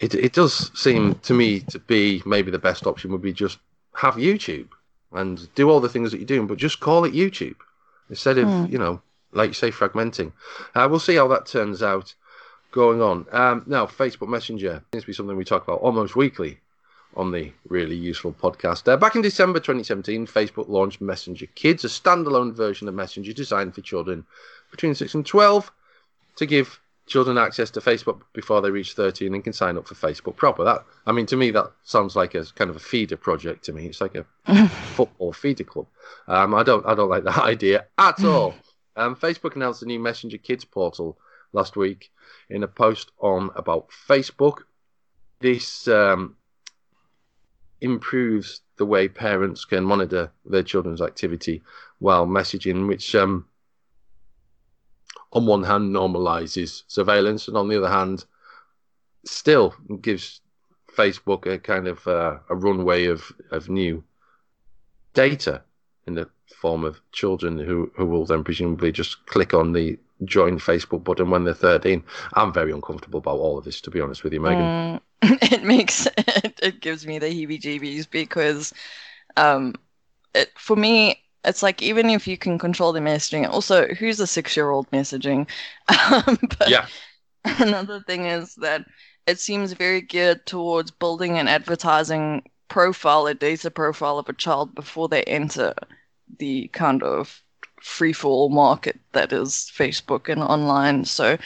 It 0.00 0.14
it 0.14 0.32
does 0.32 0.70
seem 0.78 1.16
to 1.16 1.34
me 1.34 1.60
to 1.60 1.78
be 1.78 2.22
maybe 2.24 2.50
the 2.50 2.58
best 2.58 2.86
option 2.86 3.10
would 3.12 3.20
be 3.20 3.32
just 3.32 3.58
have 3.94 4.14
YouTube 4.14 4.68
and 5.12 5.52
do 5.54 5.68
all 5.68 5.80
the 5.80 5.88
things 5.88 6.10
that 6.10 6.18
you're 6.18 6.26
doing, 6.26 6.46
but 6.46 6.56
just 6.56 6.80
call 6.80 7.04
it 7.04 7.12
YouTube 7.12 7.56
instead 8.08 8.38
of 8.38 8.48
Hmm. 8.48 8.66
you 8.72 8.78
know 8.78 9.02
like 9.32 9.48
you 9.48 9.54
say 9.54 9.70
fragmenting. 9.70 10.32
Uh, 10.74 10.86
we'll 10.90 11.00
see 11.00 11.16
how 11.16 11.28
that 11.28 11.46
turns 11.46 11.82
out. 11.82 12.14
going 12.70 13.02
on. 13.02 13.26
Um, 13.32 13.64
now, 13.66 13.86
Facebook 13.86 14.28
Messenger 14.28 14.82
seems 14.92 15.04
to 15.04 15.06
be 15.06 15.12
something 15.12 15.36
we 15.36 15.44
talk 15.44 15.62
about 15.62 15.80
almost 15.80 16.16
weekly 16.16 16.58
on 17.16 17.30
the 17.30 17.52
really 17.68 17.96
useful 17.96 18.32
podcast. 18.32 18.90
Uh, 18.90 18.96
back 18.96 19.14
in 19.14 19.22
December 19.22 19.58
2017, 19.58 20.26
Facebook 20.26 20.68
launched 20.68 21.00
Messenger 21.00 21.46
Kids, 21.54 21.84
a 21.84 21.88
standalone 21.88 22.54
version 22.54 22.88
of 22.88 22.94
Messenger 22.94 23.34
designed 23.34 23.74
for 23.74 23.82
children 23.82 24.24
between 24.70 24.94
6 24.94 25.14
and 25.14 25.26
12 25.26 25.70
to 26.36 26.46
give 26.46 26.80
children 27.06 27.36
access 27.36 27.70
to 27.70 27.80
Facebook 27.80 28.22
before 28.32 28.62
they 28.62 28.70
reach 28.70 28.94
13 28.94 29.34
and 29.34 29.44
can 29.44 29.52
sign 29.52 29.76
up 29.76 29.86
for 29.86 29.94
Facebook 29.94 30.36
proper. 30.36 30.64
That 30.64 30.84
I 31.04 31.12
mean, 31.12 31.26
to 31.26 31.36
me, 31.36 31.50
that 31.50 31.70
sounds 31.84 32.16
like 32.16 32.34
a 32.34 32.44
kind 32.54 32.70
of 32.70 32.76
a 32.76 32.80
feeder 32.80 33.16
project 33.16 33.64
to 33.66 33.72
me. 33.72 33.86
It's 33.86 34.00
like 34.00 34.14
a 34.14 34.24
football 34.68 35.32
feeder 35.32 35.64
club. 35.64 35.86
Um, 36.28 36.54
I 36.54 36.62
don't, 36.62 36.86
I 36.86 36.94
don't 36.94 37.10
like 37.10 37.24
that 37.24 37.38
idea 37.42 37.86
at 37.98 38.24
all. 38.24 38.54
Um, 38.96 39.16
Facebook 39.16 39.56
announced 39.56 39.82
a 39.82 39.86
new 39.86 39.98
Messenger 39.98 40.38
Kids 40.38 40.64
portal 40.64 41.18
last 41.52 41.76
week 41.76 42.10
in 42.50 42.62
a 42.62 42.68
post 42.68 43.10
on 43.18 43.50
about 43.56 43.88
Facebook. 44.08 44.62
This 45.40 45.88
um, 45.88 46.36
improves 47.80 48.60
the 48.76 48.86
way 48.86 49.08
parents 49.08 49.64
can 49.64 49.84
monitor 49.84 50.30
their 50.44 50.62
children's 50.62 51.00
activity 51.00 51.62
while 51.98 52.26
messaging, 52.26 52.88
which 52.88 53.14
um, 53.14 53.46
on 55.32 55.46
one 55.46 55.62
hand 55.62 55.94
normalizes 55.94 56.82
surveillance, 56.86 57.48
and 57.48 57.56
on 57.56 57.68
the 57.68 57.78
other 57.78 57.88
hand, 57.88 58.24
still 59.24 59.74
gives 60.00 60.40
Facebook 60.96 61.46
a 61.46 61.58
kind 61.58 61.88
of 61.88 62.06
uh, 62.06 62.38
a 62.50 62.54
runway 62.54 63.06
of, 63.06 63.32
of 63.50 63.68
new 63.68 64.04
data 65.14 65.62
in 66.06 66.14
the 66.14 66.28
form 66.54 66.84
of 66.84 67.00
children 67.12 67.58
who, 67.58 67.90
who 67.96 68.06
will 68.06 68.24
then 68.26 68.44
presumably 68.44 68.92
just 68.92 69.26
click 69.26 69.54
on 69.54 69.72
the 69.72 69.98
join 70.24 70.58
Facebook 70.58 71.04
button 71.04 71.30
when 71.30 71.44
they're 71.44 71.54
13. 71.54 72.04
I'm 72.34 72.52
very 72.52 72.72
uncomfortable 72.72 73.18
about 73.18 73.38
all 73.38 73.58
of 73.58 73.64
this, 73.64 73.80
to 73.82 73.90
be 73.90 74.00
honest 74.00 74.24
with 74.24 74.32
you, 74.32 74.40
Megan. 74.40 74.72
Mm, 74.76 75.00
it 75.22 75.62
makes 75.64 76.06
it, 76.18 76.58
it 76.62 76.80
gives 76.80 77.06
me 77.06 77.18
the 77.18 77.26
heebie-jeebies 77.26 78.10
because 78.10 78.72
um, 79.36 79.74
it 80.34 80.50
for 80.58 80.76
me 80.76 81.22
it's 81.44 81.62
like 81.62 81.82
even 81.82 82.10
if 82.10 82.26
you 82.28 82.38
can 82.38 82.58
control 82.58 82.92
the 82.92 83.00
messaging, 83.00 83.48
also 83.48 83.88
who's 83.88 84.20
a 84.20 84.26
six-year-old 84.26 84.90
messaging? 84.90 85.48
Um, 86.12 86.38
but 86.58 86.68
Yeah. 86.68 86.86
another 87.44 88.00
thing 88.02 88.26
is 88.26 88.54
that 88.56 88.84
it 89.26 89.40
seems 89.40 89.72
very 89.72 90.00
geared 90.02 90.46
towards 90.46 90.90
building 90.90 91.38
an 91.38 91.48
advertising 91.48 92.42
profile, 92.68 93.26
a 93.26 93.34
data 93.34 93.70
profile 93.70 94.18
of 94.18 94.28
a 94.28 94.32
child 94.34 94.74
before 94.74 95.08
they 95.08 95.22
enter 95.24 95.74
the 96.38 96.68
kind 96.68 97.02
of 97.02 97.42
free 97.80 98.12
for 98.12 98.28
all 98.28 98.48
market 98.48 98.98
that 99.12 99.32
is 99.32 99.70
Facebook 99.74 100.28
and 100.28 100.42
online. 100.42 101.04
So 101.04 101.36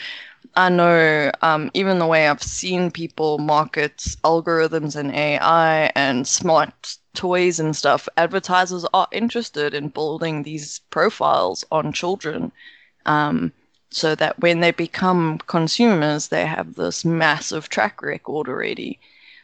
I 0.55 0.69
know 0.69 1.31
um, 1.41 1.69
even 1.73 1.99
the 1.99 2.07
way 2.07 2.27
I've 2.27 2.41
seen 2.43 2.91
people 2.91 3.37
market 3.37 3.97
algorithms 4.23 4.95
and 4.95 5.11
AI 5.13 5.91
and 5.95 6.27
smart 6.27 6.97
toys 7.13 7.59
and 7.59 7.75
stuff, 7.75 8.07
advertisers 8.17 8.85
are 8.93 9.07
interested 9.11 9.73
in 9.73 9.89
building 9.89 10.43
these 10.43 10.79
profiles 10.89 11.65
on 11.71 11.91
children. 11.93 12.51
Um, 13.05 13.51
so 13.89 14.15
that 14.15 14.39
when 14.39 14.59
they 14.59 14.71
become 14.71 15.37
consumers, 15.47 16.27
they 16.27 16.45
have 16.45 16.75
this 16.75 17.05
massive 17.05 17.69
track 17.69 18.01
record 18.01 18.47
already. 18.49 18.99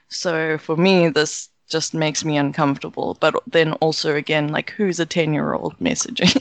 So 0.09 0.57
for 0.57 0.75
me, 0.75 1.09
this 1.09 1.49
just 1.73 1.93
makes 1.93 2.23
me 2.23 2.37
uncomfortable. 2.37 3.17
But 3.19 3.35
then 3.47 3.73
also, 3.73 4.15
again, 4.15 4.49
like 4.49 4.69
who's 4.71 4.99
a 5.01 5.05
10 5.07 5.33
year 5.33 5.53
old 5.53 5.77
messaging? 5.79 6.37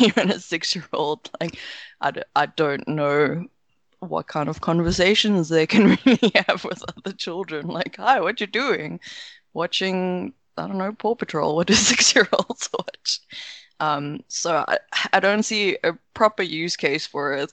Even 0.00 0.30
a 0.30 0.40
six 0.40 0.74
year 0.74 0.86
old, 0.94 1.30
like 1.40 1.58
I 2.00 2.12
d- 2.12 2.22
I 2.36 2.46
don't 2.46 2.86
know 2.88 3.46
what 4.00 4.28
kind 4.28 4.48
of 4.48 4.60
conversations 4.60 5.48
they 5.48 5.66
can 5.66 5.98
really 6.06 6.32
have 6.46 6.64
with 6.64 6.82
other 6.96 7.12
children. 7.16 7.66
Like, 7.68 7.96
hi, 7.96 8.20
what 8.20 8.40
you 8.40 8.46
doing? 8.46 9.00
Watching, 9.54 10.32
I 10.56 10.68
don't 10.68 10.78
know, 10.78 10.92
Paw 10.92 11.16
Patrol. 11.16 11.56
What 11.56 11.66
do 11.66 11.74
six 11.90 12.14
year 12.14 12.28
olds 12.32 12.70
watch? 12.72 13.20
Um, 13.80 14.22
so 14.28 14.64
I, 14.68 14.78
I 15.12 15.20
don't 15.20 15.42
see 15.42 15.76
a 15.84 15.92
proper 16.14 16.42
use 16.44 16.76
case 16.76 17.06
for 17.06 17.34
it. 17.34 17.52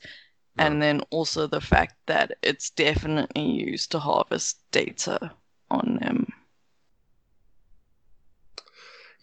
And 0.60 0.82
then 0.82 1.02
also 1.10 1.48
the 1.48 1.62
fact 1.62 1.96
that 2.06 2.38
it's 2.44 2.70
definitely 2.70 3.44
used 3.44 3.92
to 3.92 4.00
harvest 4.00 4.60
data 4.72 5.32
on 5.72 5.98
them. 6.02 6.28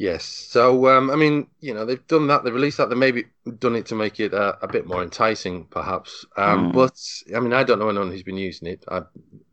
Yes. 0.01 0.25
So, 0.25 0.89
um, 0.89 1.11
I 1.11 1.17
mean, 1.17 1.47
you 1.61 1.75
know, 1.75 1.85
they've 1.85 2.07
done 2.07 2.27
that. 2.29 2.43
They've 2.43 2.55
released 2.55 2.79
that. 2.79 2.89
They 2.89 2.97
maybe 2.97 3.25
done 3.59 3.77
it 3.77 3.85
to 3.89 3.95
make 3.95 4.19
it 4.19 4.33
uh, 4.33 4.55
a 4.63 4.67
bit 4.67 4.87
more 4.87 5.03
enticing, 5.03 5.65
perhaps. 5.67 6.25
Um, 6.39 6.73
Mm. 6.73 6.73
But 6.73 7.37
I 7.37 7.41
mean, 7.41 7.53
I 7.53 7.65
don't 7.65 7.79
know 7.79 7.91
anyone 7.91 8.11
who's 8.11 8.23
been 8.23 8.39
using 8.39 8.67
it. 8.69 8.83
I, 8.89 9.03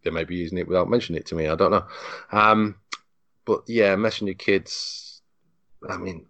they 0.06 0.10
may 0.10 0.24
be 0.24 0.38
using 0.38 0.58
it 0.58 0.66
without 0.66 0.90
mentioning 0.90 1.20
it 1.20 1.26
to 1.26 1.36
me. 1.36 1.50
I 1.50 1.56
don't 1.56 1.72
know. 1.72 1.86
Um, 2.32 2.76
but 3.44 3.64
yeah, 3.68 3.94
Messenger 3.98 4.36
Kids. 4.36 5.22
I 5.90 5.98
mean, 5.98 6.26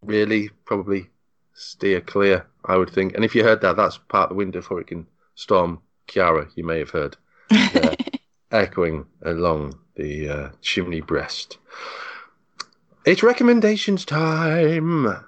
really, 0.00 0.48
probably 0.64 1.10
steer 1.52 2.00
clear. 2.00 2.46
I 2.64 2.78
would 2.78 2.88
think. 2.88 3.14
And 3.16 3.22
if 3.22 3.34
you 3.34 3.44
heard 3.44 3.60
that, 3.60 3.76
that's 3.76 3.98
part 3.98 4.24
of 4.24 4.28
the 4.30 4.34
window 4.36 4.62
for 4.62 4.80
it 4.80 4.86
can 4.86 5.06
Storm 5.34 5.82
Ciara. 6.08 6.48
You 6.56 6.64
may 6.64 6.78
have 6.78 6.90
heard 6.90 7.18
Yeah. 7.50 7.94
echoing 8.50 9.04
along 9.26 9.78
the 9.96 10.28
uh, 10.30 10.48
chimney 10.62 11.02
breast. 11.02 11.58
It's 13.06 13.22
recommendations 13.22 14.04
time. 14.04 15.24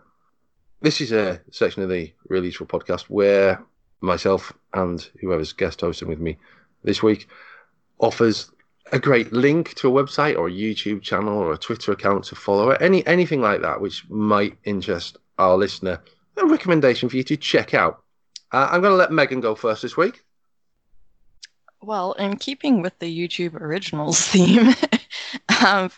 This 0.83 1.01
is 1.01 1.11
a 1.11 1.41
section 1.53 1.83
of 1.83 1.89
the 1.89 2.13
Really 2.29 2.49
Useful 2.49 2.67
podcast 2.67 3.05
where 3.05 3.65
myself 4.03 4.53
and 4.75 5.09
whoever's 5.23 5.55
guest 5.55 5.81
hosting 5.81 6.09
with 6.09 6.19
me 6.19 6.37
this 6.85 7.03
week 7.03 7.29
offers 7.99 8.51
a 8.93 8.99
great 8.99 9.33
link 9.33 9.75
to 9.77 9.89
a 9.89 10.05
website 10.05 10.37
or 10.37 10.49
a 10.49 10.53
YouTube 10.53 11.01
channel 11.01 11.39
or 11.39 11.55
a 11.55 11.57
Twitter 11.57 11.93
account 11.93 12.25
to 12.25 12.35
follow, 12.35 12.73
any 12.73 13.07
anything 13.07 13.41
like 13.41 13.63
that 13.63 13.81
which 13.81 14.07
might 14.11 14.59
interest 14.65 15.17
our 15.39 15.57
listener. 15.57 15.99
A 16.37 16.45
recommendation 16.45 17.09
for 17.09 17.17
you 17.17 17.25
to 17.25 17.39
check 17.39 17.73
out. 17.73 18.03
Uh, 18.53 18.69
I'm 18.71 18.83
going 18.83 18.93
to 18.93 18.97
let 18.97 19.13
Megan 19.13 19.41
go 19.41 19.55
first 19.55 19.81
this 19.81 19.97
week. 19.97 20.23
Well, 21.81 22.13
in 22.13 22.37
keeping 22.37 22.83
with 22.83 22.99
the 22.99 23.09
YouTube 23.09 23.55
originals 23.55 24.21
theme, 24.29 24.75
um, 25.65 25.91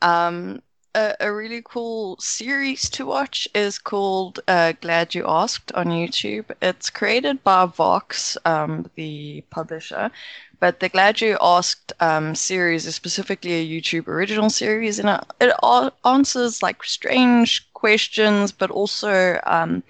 um, 0.00 0.60
a, 0.94 1.14
a 1.20 1.32
really 1.32 1.62
cool 1.64 2.16
series 2.20 2.88
to 2.90 3.06
watch 3.06 3.48
is 3.54 3.78
called 3.78 4.40
uh, 4.48 4.72
Glad 4.80 5.14
You 5.14 5.24
Asked 5.26 5.72
on 5.72 5.86
YouTube. 5.86 6.46
It's 6.60 6.90
created 6.90 7.42
by 7.44 7.66
Vox, 7.66 8.36
um, 8.44 8.90
the 8.94 9.44
publisher, 9.50 10.10
but 10.60 10.80
the 10.80 10.88
Glad 10.88 11.20
You 11.20 11.38
Asked 11.40 11.92
um, 12.00 12.34
series 12.34 12.86
is 12.86 12.94
specifically 12.94 13.52
a 13.52 13.66
YouTube 13.80 14.08
original 14.08 14.50
series, 14.50 14.98
and 14.98 15.08
it, 15.10 15.20
it 15.40 15.54
a- 15.62 15.92
answers 16.04 16.62
like 16.62 16.82
strange 16.84 17.72
questions, 17.74 18.52
but 18.52 18.70
also 18.70 19.40
um, 19.44 19.82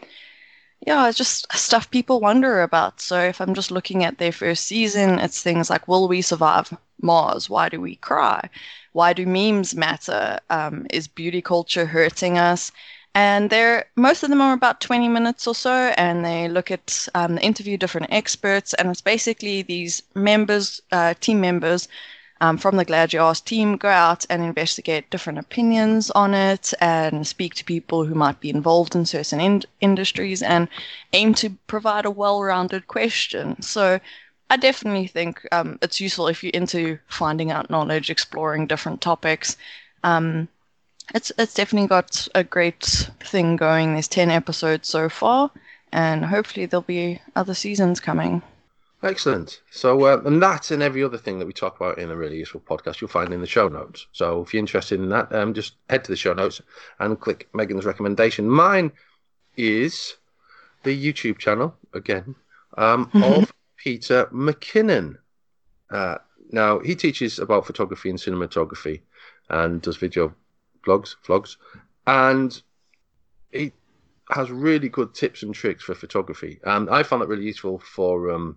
yeah, 0.87 1.09
it's 1.09 1.18
just 1.18 1.47
stuff 1.52 1.90
people 1.90 2.21
wonder 2.21 2.62
about. 2.62 3.00
So 3.00 3.21
if 3.21 3.40
I'm 3.40 3.54
just 3.54 3.71
looking 3.71 4.04
at 4.04 4.18
their 4.18 4.32
first 4.32 4.64
season, 4.64 5.18
it's 5.18 5.42
things 5.42 5.71
like 5.71 5.87
Will 5.87 6.09
we 6.09 6.23
survive 6.23 6.76
Mars? 7.00 7.49
Why 7.49 7.68
do 7.68 7.80
we 7.80 7.97
cry? 7.97 8.49
Why 8.93 9.13
do 9.13 9.27
memes 9.27 9.75
matter? 9.75 10.39
Um, 10.51 10.87
is 10.91 11.09
beauty 11.09 11.43
culture 11.43 11.87
hurting 11.87 12.39
us? 12.39 12.73
And 13.15 13.51
they're 13.51 13.85
most 13.97 14.23
of 14.23 14.31
them 14.31 14.41
are 14.41 14.55
about 14.55 14.81
20 14.81 15.09
minutes 15.09 15.47
or 15.47 15.55
so, 15.55 15.93
and 15.99 16.25
they 16.25 16.49
look 16.49 16.71
at 16.71 17.09
um, 17.15 17.39
interview 17.39 17.77
different 17.77 18.09
experts, 18.11 18.73
and 18.75 18.89
it's 18.89 19.03
basically 19.03 19.63
these 19.63 20.03
members, 20.15 20.81
uh, 20.93 21.15
team 21.21 21.41
members 21.41 21.89
um, 22.43 22.59
from 22.59 22.77
the 22.77 22.85
Glad 22.85 23.13
You 23.13 23.21
Asked 23.21 23.47
team 23.47 23.77
go 23.77 23.89
out 23.89 24.27
and 24.29 24.43
investigate 24.43 25.11
different 25.11 25.39
opinions 25.39 26.11
on 26.11 26.35
it 26.35 26.75
and 26.81 27.25
speak 27.25 27.55
to 27.55 27.65
people 27.65 28.05
who 28.05 28.17
might 28.17 28.41
be 28.41 28.51
involved 28.51 28.97
in 28.97 29.07
certain 29.07 29.41
in- 29.41 29.63
industries 29.81 30.43
and 30.43 30.69
aim 31.13 31.35
to 31.35 31.51
provide 31.69 32.05
a 32.05 32.11
well 32.11 32.43
rounded 32.43 32.89
question. 32.89 33.63
So 33.63 34.01
I 34.52 34.56
definitely 34.56 35.06
think 35.06 35.49
um, 35.50 35.78
it's 35.80 35.99
useful 35.99 36.28
if 36.28 36.44
you're 36.44 36.50
into 36.52 36.99
finding 37.06 37.50
out 37.50 37.71
knowledge, 37.71 38.11
exploring 38.11 38.66
different 38.66 39.00
topics. 39.00 39.56
Um, 40.04 40.47
it's, 41.14 41.32
it's 41.38 41.54
definitely 41.54 41.88
got 41.88 42.28
a 42.35 42.44
great 42.44 43.09
thing 43.21 43.56
going. 43.56 43.94
There's 43.94 44.09
10 44.09 44.30
episodes 44.30 44.88
so 44.88 45.09
far, 45.09 45.50
and 45.90 46.23
hopefully 46.23 46.66
there'll 46.66 46.82
be 46.82 47.18
other 47.35 47.54
seasons 47.54 47.99
coming. 47.99 48.42
Excellent. 49.02 49.62
So, 49.71 50.04
uh, 50.04 50.21
and 50.26 50.42
that 50.42 50.71
and 50.71 50.82
every 50.82 51.02
other 51.02 51.16
thing 51.16 51.38
that 51.38 51.47
we 51.47 51.54
talk 51.54 51.76
about 51.76 51.97
in 51.97 52.11
a 52.11 52.16
really 52.16 52.37
useful 52.37 52.61
podcast, 52.61 53.00
you'll 53.00 53.09
find 53.09 53.32
in 53.32 53.40
the 53.40 53.47
show 53.47 53.68
notes. 53.68 54.06
So, 54.12 54.42
if 54.42 54.52
you're 54.52 54.61
interested 54.61 55.00
in 55.00 55.09
that, 55.09 55.35
um, 55.35 55.54
just 55.54 55.76
head 55.88 56.04
to 56.04 56.12
the 56.12 56.16
show 56.16 56.35
notes 56.35 56.61
and 57.00 57.18
click 57.18 57.49
Megan's 57.54 57.87
recommendation. 57.87 58.50
Mine 58.50 58.92
is 59.56 60.16
the 60.82 60.94
YouTube 60.94 61.38
channel 61.38 61.75
again 61.94 62.35
um, 62.76 63.11
of 63.14 63.50
Peter 63.83 64.27
McKinnon. 64.27 65.17
Uh, 65.91 66.19
now, 66.53 66.79
he 66.79 66.95
teaches 66.95 67.41
about 67.41 67.67
photography 67.67 68.11
and 68.11 68.19
cinematography 68.19 69.01
and 69.51 69.83
does 69.83 69.97
video 69.97 70.33
blogs, 70.87 71.17
vlogs, 71.27 71.57
and 72.07 72.62
he 73.51 73.73
has 74.31 74.53
really 74.53 74.89
good 74.89 75.15
tips 75.15 75.43
and 75.43 75.53
tricks 75.53 75.83
for 75.83 75.95
photography. 75.95 76.61
And 76.62 76.89
I 76.91 77.03
found 77.03 77.23
that 77.23 77.29
really 77.29 77.45
useful 77.45 77.81
for 77.81 78.31
um, 78.31 78.57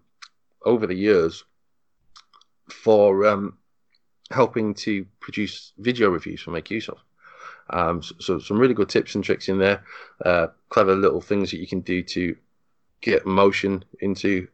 over 0.64 0.86
the 0.86 0.94
years 0.94 1.44
for 2.70 3.26
um, 3.26 3.58
helping 4.30 4.76
to 4.76 5.06
produce 5.20 5.74
video 5.80 6.10
reviews 6.10 6.42
for 6.42 6.52
MakeUseOf. 6.52 6.98
Um, 7.72 8.04
so, 8.04 8.16
so, 8.20 8.40
some 8.40 8.60
really 8.60 8.76
good 8.76 8.90
tips 8.90 9.16
and 9.16 9.24
tricks 9.24 9.50
in 9.50 9.58
there. 9.58 9.84
Uh, 10.24 10.48
clever 10.70 10.96
little 10.96 11.22
things 11.22 11.50
that 11.50 11.58
you 11.58 11.68
can 11.68 11.82
do 11.82 12.04
to 12.04 12.36
get 13.02 13.26
motion 13.26 13.84
into 14.02 14.48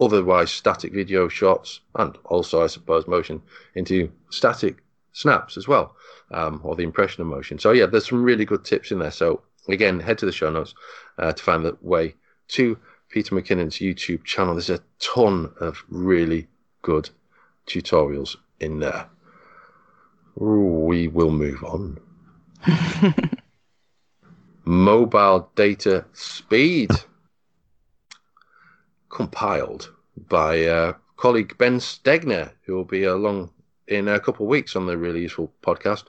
otherwise 0.00 0.50
static 0.50 0.92
video 0.92 1.28
shots, 1.28 1.80
and 1.94 2.16
also, 2.24 2.62
I 2.62 2.66
suppose, 2.66 3.06
motion 3.06 3.42
into 3.74 4.10
static 4.30 4.82
snaps 5.12 5.56
as 5.56 5.66
well, 5.66 5.96
um, 6.30 6.60
or 6.62 6.76
the 6.76 6.82
impression 6.82 7.22
of 7.22 7.28
motion. 7.28 7.58
So 7.58 7.72
yeah, 7.72 7.86
there's 7.86 8.08
some 8.08 8.22
really 8.22 8.44
good 8.44 8.64
tips 8.64 8.90
in 8.90 8.98
there. 8.98 9.10
So 9.10 9.42
again, 9.68 10.00
head 10.00 10.18
to 10.18 10.26
the 10.26 10.32
show 10.32 10.50
notes 10.50 10.74
uh, 11.18 11.32
to 11.32 11.42
find 11.42 11.64
the 11.64 11.76
way 11.80 12.14
to 12.48 12.78
Peter 13.08 13.34
McKinnon's 13.34 13.76
YouTube 13.76 14.24
channel. 14.24 14.54
There's 14.54 14.70
a 14.70 14.80
ton 14.98 15.52
of 15.60 15.82
really 15.88 16.48
good 16.82 17.08
tutorials 17.66 18.36
in 18.60 18.78
there. 18.80 19.06
We 20.36 21.08
will 21.08 21.30
move 21.30 21.64
on. 21.64 21.98
Mobile 24.64 25.50
data 25.54 26.04
speed, 26.12 26.90
compiled 29.16 29.90
by 30.28 30.66
uh, 30.66 30.92
colleague 31.16 31.56
Ben 31.56 31.78
Stegner, 31.78 32.52
who 32.66 32.74
will 32.74 32.84
be 32.84 33.04
along 33.04 33.50
in 33.88 34.08
a 34.08 34.20
couple 34.20 34.44
of 34.44 34.50
weeks 34.50 34.76
on 34.76 34.84
the 34.84 34.98
really 34.98 35.22
useful 35.22 35.50
podcast. 35.62 36.04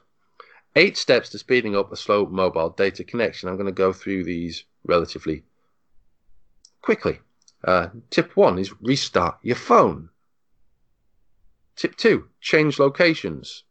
Eight 0.76 0.98
steps 0.98 1.30
to 1.30 1.38
speeding 1.38 1.74
up 1.74 1.90
a 1.90 1.96
slow 1.96 2.26
mobile 2.26 2.68
data 2.68 3.02
connection. 3.04 3.48
I'm 3.48 3.56
going 3.56 3.64
to 3.64 3.72
go 3.72 3.94
through 3.94 4.24
these 4.24 4.64
relatively 4.84 5.42
quickly. 6.82 7.20
Uh, 7.64 7.88
tip 8.10 8.36
one 8.36 8.58
is 8.58 8.74
restart 8.82 9.38
your 9.42 9.56
phone. 9.56 10.10
Tip 11.76 11.96
two, 11.96 12.28
change 12.42 12.78
locations. 12.78 13.64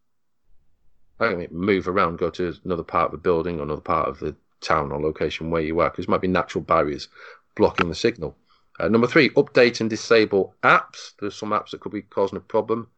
I 1.20 1.36
mean, 1.36 1.50
move 1.51 1.88
around, 1.88 2.17
go 2.17 2.32
to 2.32 2.56
another 2.65 2.82
part 2.82 3.06
of 3.06 3.12
the 3.12 3.17
building 3.20 3.60
another 3.60 3.82
part 3.82 4.10
of 4.10 4.17
the 4.17 4.36
town 4.62 4.91
or 4.91 5.00
location 5.00 5.51
where 5.51 5.62
you 5.62 5.79
are, 5.79 5.91
because 5.91 6.08
might 6.08 6.22
be 6.22 6.27
natural 6.27 6.63
barriers 6.63 7.08
blocking 7.56 7.89
the 7.89 7.96
signal. 7.96 8.36
Uh, 8.79 8.88
number 8.88 9.07
three, 9.07 9.29
update 9.31 9.81
and 9.81 9.89
disable 9.89 10.53
apps. 10.63 11.13
There's 11.19 11.36
some 11.36 11.50
apps 11.50 11.72
that 11.72 11.79
could 11.79 11.91
be 11.91 12.03
causing 12.03 12.38
a 12.38 12.41
problem. 12.41 12.89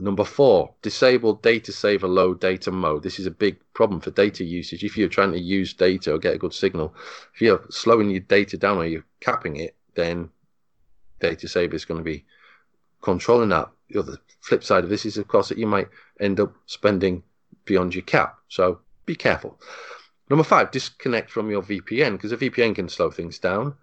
Number 0.00 0.24
four, 0.24 0.74
disable 0.82 1.34
data 1.34 1.72
saver 1.72 2.06
low 2.06 2.34
data 2.34 2.70
mode. 2.70 3.02
This 3.02 3.18
is 3.18 3.26
a 3.26 3.32
big 3.32 3.58
problem 3.74 4.00
for 4.00 4.10
data 4.10 4.44
usage. 4.44 4.84
If 4.84 4.96
you're 4.96 5.08
trying 5.08 5.32
to 5.32 5.40
use 5.40 5.72
data 5.72 6.14
or 6.14 6.18
get 6.18 6.34
a 6.34 6.38
good 6.38 6.54
signal, 6.54 6.94
if 7.34 7.40
you're 7.40 7.64
slowing 7.70 8.10
your 8.10 8.20
data 8.20 8.56
down 8.56 8.78
or 8.78 8.86
you're 8.86 9.04
capping 9.20 9.56
it, 9.56 9.74
then 9.94 10.30
data 11.20 11.48
saver 11.48 11.74
is 11.74 11.84
going 11.84 11.98
to 11.98 12.04
be 12.04 12.24
controlling 13.02 13.48
that. 13.48 13.70
The 13.90 14.00
other 14.00 14.18
flip 14.40 14.62
side 14.62 14.84
of 14.84 14.90
this 14.90 15.06
is, 15.06 15.16
of 15.16 15.26
course, 15.26 15.48
that 15.48 15.58
you 15.58 15.66
might 15.66 15.88
end 16.20 16.38
up 16.38 16.54
spending 16.66 17.22
beyond 17.64 17.94
your 17.94 18.02
cap. 18.02 18.38
So 18.48 18.80
be 19.04 19.16
careful. 19.16 19.58
Number 20.30 20.44
five, 20.44 20.70
disconnect 20.70 21.30
from 21.30 21.50
your 21.50 21.62
VPN 21.62 22.12
because 22.12 22.32
a 22.32 22.36
VPN 22.36 22.74
can 22.74 22.88
slow 22.88 23.10
things 23.10 23.38
down. 23.38 23.74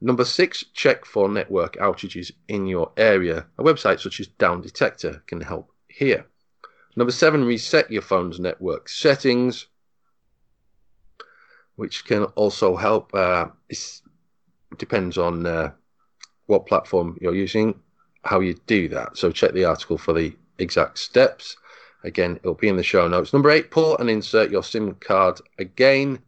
Number 0.00 0.24
six, 0.24 0.64
check 0.72 1.04
for 1.04 1.28
network 1.28 1.76
outages 1.76 2.32
in 2.48 2.66
your 2.66 2.90
area. 2.96 3.46
A 3.58 3.62
website 3.62 4.00
such 4.00 4.18
as 4.20 4.28
Down 4.28 4.62
Detector 4.62 5.22
can 5.26 5.40
help 5.40 5.70
here. 5.88 6.26
Number 6.96 7.12
seven, 7.12 7.44
reset 7.44 7.90
your 7.90 8.02
phone's 8.02 8.40
network 8.40 8.88
settings, 8.88 9.66
which 11.76 12.04
can 12.06 12.24
also 12.24 12.76
help. 12.76 13.14
Uh, 13.14 13.48
it 13.68 14.00
depends 14.78 15.18
on 15.18 15.46
uh, 15.46 15.72
what 16.46 16.66
platform 16.66 17.18
you're 17.20 17.34
using, 17.34 17.78
how 18.24 18.40
you 18.40 18.54
do 18.66 18.88
that. 18.88 19.18
So 19.18 19.30
check 19.30 19.52
the 19.52 19.66
article 19.66 19.98
for 19.98 20.14
the 20.14 20.34
exact 20.58 20.98
steps. 20.98 21.56
Again, 22.04 22.36
it'll 22.36 22.54
be 22.54 22.68
in 22.68 22.76
the 22.76 22.82
show 22.82 23.06
notes. 23.06 23.34
Number 23.34 23.50
eight, 23.50 23.70
pull 23.70 23.98
and 23.98 24.08
insert 24.08 24.50
your 24.50 24.62
SIM 24.62 24.94
card 24.94 25.38
again 25.58 26.20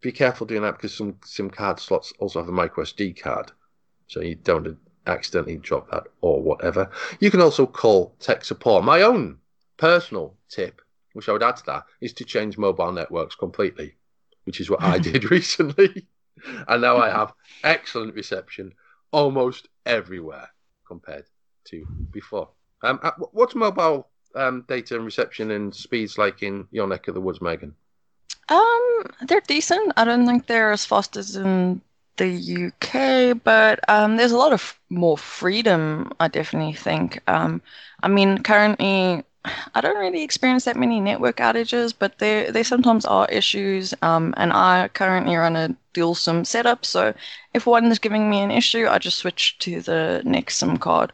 be 0.00 0.12
careful 0.12 0.46
doing 0.46 0.62
that 0.62 0.76
because 0.76 0.94
some 0.94 1.16
SIM 1.24 1.50
card 1.50 1.80
slots 1.80 2.12
also 2.18 2.40
have 2.40 2.48
a 2.48 2.52
micro 2.52 2.84
SD 2.84 3.20
card, 3.20 3.52
so 4.06 4.20
you 4.20 4.34
don't 4.34 4.76
accidentally 5.06 5.56
drop 5.56 5.90
that 5.90 6.04
or 6.20 6.42
whatever. 6.42 6.90
You 7.20 7.30
can 7.30 7.40
also 7.40 7.66
call 7.66 8.14
tech 8.18 8.44
support. 8.44 8.84
My 8.84 9.02
own 9.02 9.38
personal 9.76 10.34
tip, 10.48 10.80
which 11.12 11.28
I 11.28 11.32
would 11.32 11.42
add 11.42 11.56
to 11.56 11.66
that, 11.66 11.84
is 12.00 12.12
to 12.14 12.24
change 12.24 12.58
mobile 12.58 12.92
networks 12.92 13.34
completely, 13.34 13.94
which 14.44 14.60
is 14.60 14.70
what 14.70 14.82
I 14.82 14.98
did 14.98 15.30
recently, 15.30 16.06
and 16.68 16.82
now 16.82 16.98
I 16.98 17.10
have 17.10 17.32
excellent 17.64 18.14
reception 18.14 18.72
almost 19.12 19.68
everywhere 19.84 20.48
compared 20.86 21.24
to 21.66 21.86
before. 22.10 22.48
Um, 22.82 23.00
uh, 23.02 23.12
what's 23.32 23.54
mobile 23.54 24.08
um, 24.34 24.64
data 24.68 24.96
and 24.96 25.04
reception 25.04 25.50
and 25.50 25.74
speeds 25.74 26.18
like 26.18 26.42
in 26.42 26.68
your 26.70 26.86
neck 26.86 27.08
of 27.08 27.14
the 27.14 27.20
woods, 27.20 27.40
Megan? 27.40 27.74
Um, 28.48 29.02
they're 29.26 29.40
decent. 29.40 29.92
I 29.96 30.04
don't 30.04 30.26
think 30.26 30.46
they're 30.46 30.72
as 30.72 30.84
fast 30.84 31.16
as 31.16 31.36
in 31.36 31.80
the 32.16 32.28
UK, 32.28 33.34
but 33.34 33.80
um, 33.88 34.16
there's 34.16 34.32
a 34.32 34.36
lot 34.36 34.52
of 34.52 34.78
more 34.88 35.18
freedom. 35.18 36.12
I 36.20 36.28
definitely 36.28 36.74
think. 36.74 37.20
Um, 37.28 37.60
I 38.02 38.08
mean, 38.08 38.42
currently, 38.42 39.24
I 39.74 39.80
don't 39.80 39.98
really 39.98 40.22
experience 40.22 40.64
that 40.64 40.76
many 40.76 41.00
network 41.00 41.36
outages, 41.38 41.92
but 41.98 42.18
there 42.18 42.50
there 42.52 42.64
sometimes 42.64 43.04
are 43.04 43.28
issues. 43.28 43.94
Um, 44.02 44.32
and 44.36 44.52
I 44.52 44.88
currently 44.94 45.36
run 45.36 45.56
a 45.56 45.74
dual 45.92 46.14
SIM 46.14 46.44
setup, 46.44 46.84
so 46.84 47.14
if 47.54 47.66
one 47.66 47.86
is 47.86 47.98
giving 47.98 48.30
me 48.30 48.40
an 48.40 48.50
issue, 48.50 48.86
I 48.88 48.98
just 48.98 49.18
switch 49.18 49.58
to 49.60 49.80
the 49.82 50.22
next 50.24 50.56
SIM 50.58 50.78
card, 50.78 51.12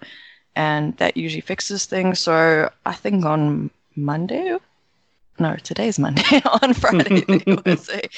and 0.57 0.97
that 0.99 1.17
usually 1.17 1.41
fixes 1.43 1.87
things. 1.87 2.21
So 2.21 2.71
I 2.87 2.95
think 2.95 3.25
on 3.25 3.71
Monday 3.97 4.59
no, 5.43 5.57
today's 5.57 5.99
Monday. 5.99 6.23
on 6.63 6.73
Friday, 6.73 7.21
there 7.45 7.57
was 7.67 7.89
a, 7.91 8.09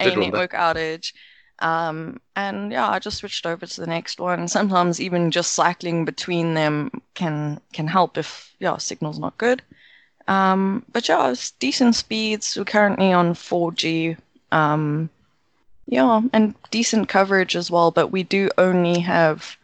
a 0.00 0.16
network 0.16 0.52
outage. 0.52 1.12
Um, 1.58 2.20
and 2.36 2.70
yeah, 2.70 2.88
I 2.88 3.00
just 3.00 3.18
switched 3.18 3.44
over 3.44 3.66
to 3.66 3.80
the 3.80 3.86
next 3.86 4.20
one. 4.20 4.46
Sometimes 4.46 5.00
even 5.00 5.32
just 5.32 5.52
cycling 5.52 6.04
between 6.04 6.54
them 6.54 6.90
can 7.14 7.60
can 7.72 7.88
help 7.88 8.16
if 8.16 8.54
yeah 8.60 8.76
signal's 8.76 9.18
not 9.18 9.36
good. 9.38 9.60
Um, 10.28 10.84
but 10.92 11.08
yeah, 11.08 11.30
it's 11.30 11.50
decent 11.52 11.96
speeds. 11.96 12.56
We're 12.56 12.64
currently 12.64 13.12
on 13.12 13.34
4G. 13.34 14.16
Um, 14.52 15.10
yeah, 15.86 16.20
and 16.32 16.54
decent 16.70 17.08
coverage 17.08 17.56
as 17.56 17.70
well. 17.70 17.90
But 17.90 18.12
we 18.12 18.22
do 18.22 18.50
only 18.56 19.00
have 19.00 19.56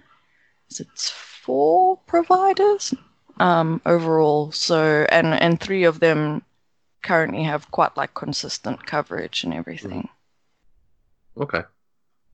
is 0.70 0.81
it 0.81 0.88
four 0.98 1.98
providers 2.07 2.92
um, 3.38 3.81
overall. 3.87 4.50
So 4.50 5.07
and 5.11 5.35
and 5.35 5.61
three 5.61 5.85
of 5.85 6.00
them 6.00 6.42
currently 7.05 7.45
have 7.45 7.71
quite 7.71 7.97
like 7.97 8.14
consistent 8.14 8.85
coverage 8.85 9.45
and 9.45 9.55
everything. 9.55 10.09
Mm-hmm. 11.37 11.43
Okay, 11.43 11.62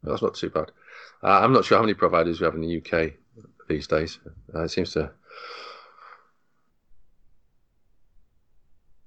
that's 0.03 0.23
not 0.23 0.35
too 0.35 0.51
bad. 0.51 0.71
Uh, 1.23 1.41
I'm 1.41 1.53
not 1.53 1.65
sure 1.65 1.77
how 1.77 1.83
many 1.83 1.95
providers 1.95 2.41
we 2.41 2.45
have 2.45 2.55
in 2.55 2.63
the 2.63 2.79
UK 2.79 3.13
these 3.69 3.87
days. 3.87 4.19
Uh, 4.55 4.65
it 4.65 4.71
seems 4.71 4.93
to, 4.93 5.11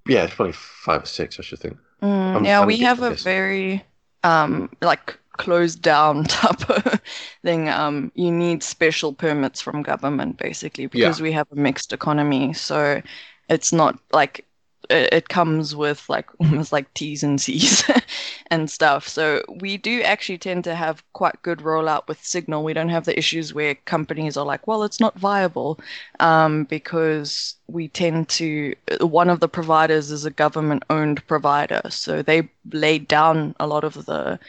yeah, 0.08 0.24
it's 0.24 0.36
probably 0.36 0.54
five 0.54 1.04
or 1.04 1.08
six, 1.08 1.40
I 1.40 1.44
should 1.44 1.60
think. 1.60 1.78
Mm, 2.02 2.46
yeah, 2.46 2.66
we 2.66 2.78
have 2.78 3.02
a 3.02 3.16
very 3.16 3.84
um, 4.24 4.70
like 4.82 5.18
closed 5.38 5.82
down 5.82 6.24
type 6.26 6.70
of 6.70 7.02
thing. 7.44 7.70
Um, 7.70 8.12
you 8.16 8.32
need 8.32 8.64
special 8.64 9.14
permits 9.14 9.62
from 9.62 9.84
government 9.84 10.38
basically 10.38 10.88
because 10.88 11.20
yeah. 11.20 11.24
we 11.24 11.32
have 11.32 11.48
a 11.52 11.56
mixed 11.56 11.94
economy. 11.94 12.54
So 12.54 13.02
it's 13.50 13.72
not 13.74 14.00
like 14.12 14.46
it, 14.90 15.30
comes 15.30 15.76
with 15.76 16.08
like 16.10 16.28
almost 16.40 16.72
like 16.72 16.94
T's 16.94 17.24
and 17.24 17.40
C's 17.40 17.84
and 18.48 18.70
stuff. 18.70 19.08
So 19.08 19.44
we 19.60 19.78
do 19.78 20.02
actually 20.02 20.38
tend 20.38 20.64
to 20.66 20.76
have 20.76 21.04
quite 21.14 21.42
good 21.42 21.60
rollout 21.60 22.08
with 22.08 22.24
Signal. 22.24 22.64
We 22.64 22.74
don't 22.74 22.90
have 22.90 23.06
the 23.06 23.18
issues 23.18 23.54
where 23.54 23.76
companies 23.76 24.38
are 24.38 24.46
like, 24.46 24.68
well, 24.68 24.84
it's 24.84 25.00
not 25.00 25.18
viable 25.18 25.80
um, 26.20 26.66
because 26.66 27.56
we 27.68 27.88
tend 27.88 28.30
to, 28.30 28.76
one 29.02 29.30
of 29.30 29.40
the 29.40 29.48
providers 29.48 30.12
is 30.12 30.26
a 30.26 30.32
government 30.32 30.84
owned 30.90 31.26
provider. 31.28 31.82
So 31.90 32.22
they 32.22 32.50
laid 32.72 33.08
down 33.08 33.56
a 33.60 33.68
lot 33.68 33.84
of 33.84 34.06
the 34.06 34.40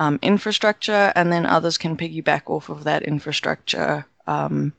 um, 0.00 0.18
infrastructure 0.22 1.12
and 1.14 1.32
then 1.32 1.46
others 1.46 1.78
can 1.78 1.96
piggyback 1.96 2.42
off 2.46 2.68
of 2.68 2.84
that 2.84 3.02
infrastructure. 3.02 4.06
Um, 4.26 4.72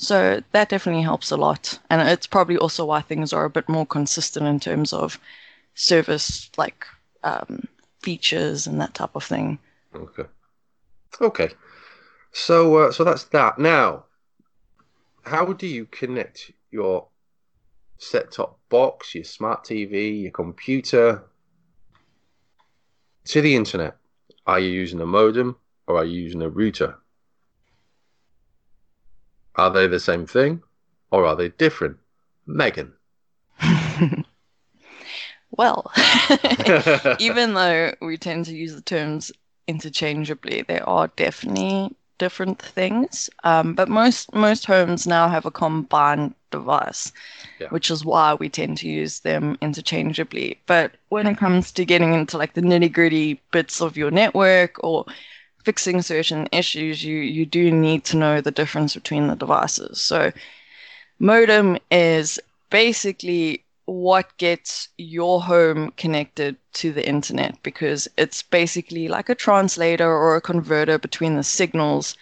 so 0.00 0.42
that 0.52 0.68
definitely 0.68 1.02
helps 1.02 1.30
a 1.30 1.36
lot. 1.36 1.78
And 1.90 2.06
it's 2.08 2.26
probably 2.26 2.56
also 2.56 2.84
why 2.84 3.00
things 3.00 3.32
are 3.32 3.44
a 3.44 3.50
bit 3.50 3.68
more 3.68 3.86
consistent 3.86 4.46
in 4.46 4.60
terms 4.60 4.92
of 4.92 5.18
service 5.74 6.50
like 6.56 6.86
um, 7.22 7.66
features 8.02 8.66
and 8.66 8.80
that 8.80 8.94
type 8.94 9.14
of 9.14 9.24
thing. 9.24 9.58
Okay. 9.94 10.24
Okay. 11.20 11.50
So 12.32 12.76
uh, 12.76 12.92
so 12.92 13.04
that's 13.04 13.24
that. 13.24 13.58
Now, 13.58 14.04
how 15.22 15.52
do 15.52 15.66
you 15.66 15.86
connect 15.86 16.52
your 16.70 17.06
set-top 17.98 18.58
box, 18.68 19.14
your 19.14 19.24
smart 19.24 19.64
TV, 19.64 20.22
your 20.22 20.30
computer 20.30 21.24
to 23.24 23.40
the 23.40 23.54
internet? 23.54 23.96
Are 24.46 24.58
you 24.60 24.70
using 24.70 25.00
a 25.00 25.06
modem? 25.06 25.56
or 25.90 25.98
are 25.98 26.04
you 26.04 26.22
using 26.22 26.42
a 26.42 26.48
router? 26.48 26.96
Are 29.60 29.70
they 29.70 29.86
the 29.86 30.00
same 30.00 30.26
thing 30.26 30.62
or 31.10 31.26
are 31.26 31.36
they 31.36 31.50
different? 31.50 31.98
Megan. 32.46 32.94
well, 35.50 35.92
even 37.18 37.52
though 37.52 37.92
we 38.00 38.16
tend 38.16 38.46
to 38.46 38.56
use 38.56 38.74
the 38.74 38.80
terms 38.80 39.30
interchangeably, 39.68 40.62
there 40.62 40.88
are 40.88 41.08
definitely 41.08 41.94
different 42.16 42.58
things. 42.58 43.28
Um, 43.44 43.74
but 43.74 43.90
most 43.90 44.32
most 44.34 44.64
homes 44.64 45.06
now 45.06 45.28
have 45.28 45.44
a 45.44 45.50
combined 45.50 46.34
device, 46.50 47.12
yeah. 47.60 47.68
which 47.68 47.90
is 47.90 48.02
why 48.02 48.32
we 48.32 48.48
tend 48.48 48.78
to 48.78 48.88
use 48.88 49.20
them 49.20 49.58
interchangeably. 49.60 50.58
But 50.64 50.92
when 51.10 51.26
it 51.26 51.36
comes 51.36 51.70
to 51.72 51.84
getting 51.84 52.14
into 52.14 52.38
like 52.38 52.54
the 52.54 52.62
nitty 52.62 52.90
gritty 52.94 53.42
bits 53.52 53.82
of 53.82 53.98
your 53.98 54.10
network 54.10 54.82
or 54.82 55.04
fixing 55.64 56.02
certain 56.02 56.48
issues, 56.52 57.04
you 57.04 57.18
you 57.18 57.46
do 57.46 57.70
need 57.70 58.04
to 58.04 58.16
know 58.16 58.40
the 58.40 58.50
difference 58.50 58.94
between 58.94 59.26
the 59.28 59.36
devices. 59.36 60.00
So 60.00 60.32
modem 61.18 61.78
is 61.90 62.40
basically 62.70 63.64
what 63.86 64.36
gets 64.38 64.88
your 64.98 65.42
home 65.42 65.90
connected 65.96 66.56
to 66.72 66.92
the 66.92 67.06
internet 67.06 67.60
because 67.62 68.08
it's 68.16 68.42
basically 68.42 69.08
like 69.08 69.28
a 69.28 69.34
translator 69.34 70.08
or 70.08 70.36
a 70.36 70.40
converter 70.40 70.96
between 70.98 71.36
the 71.36 71.42
signals 71.42 72.16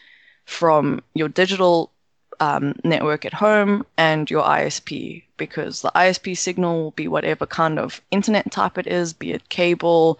from 0.47 1.03
your 1.15 1.29
digital 1.29 1.93
um, 2.41 2.75
network 2.85 3.25
at 3.25 3.35
home 3.35 3.85
and 3.99 4.31
your 4.31 4.45
ISP 4.45 5.23
because 5.37 5.83
the 5.83 5.93
ISP 5.95 6.37
signal 6.37 6.83
will 6.85 6.91
be 6.93 7.09
whatever 7.09 7.47
kind 7.47 7.79
of 7.79 8.01
internet 8.11 8.51
type 8.51 8.79
it 8.79 8.87
is, 8.87 9.13
be 9.13 9.33
it 9.33 9.49
cable, 9.49 10.19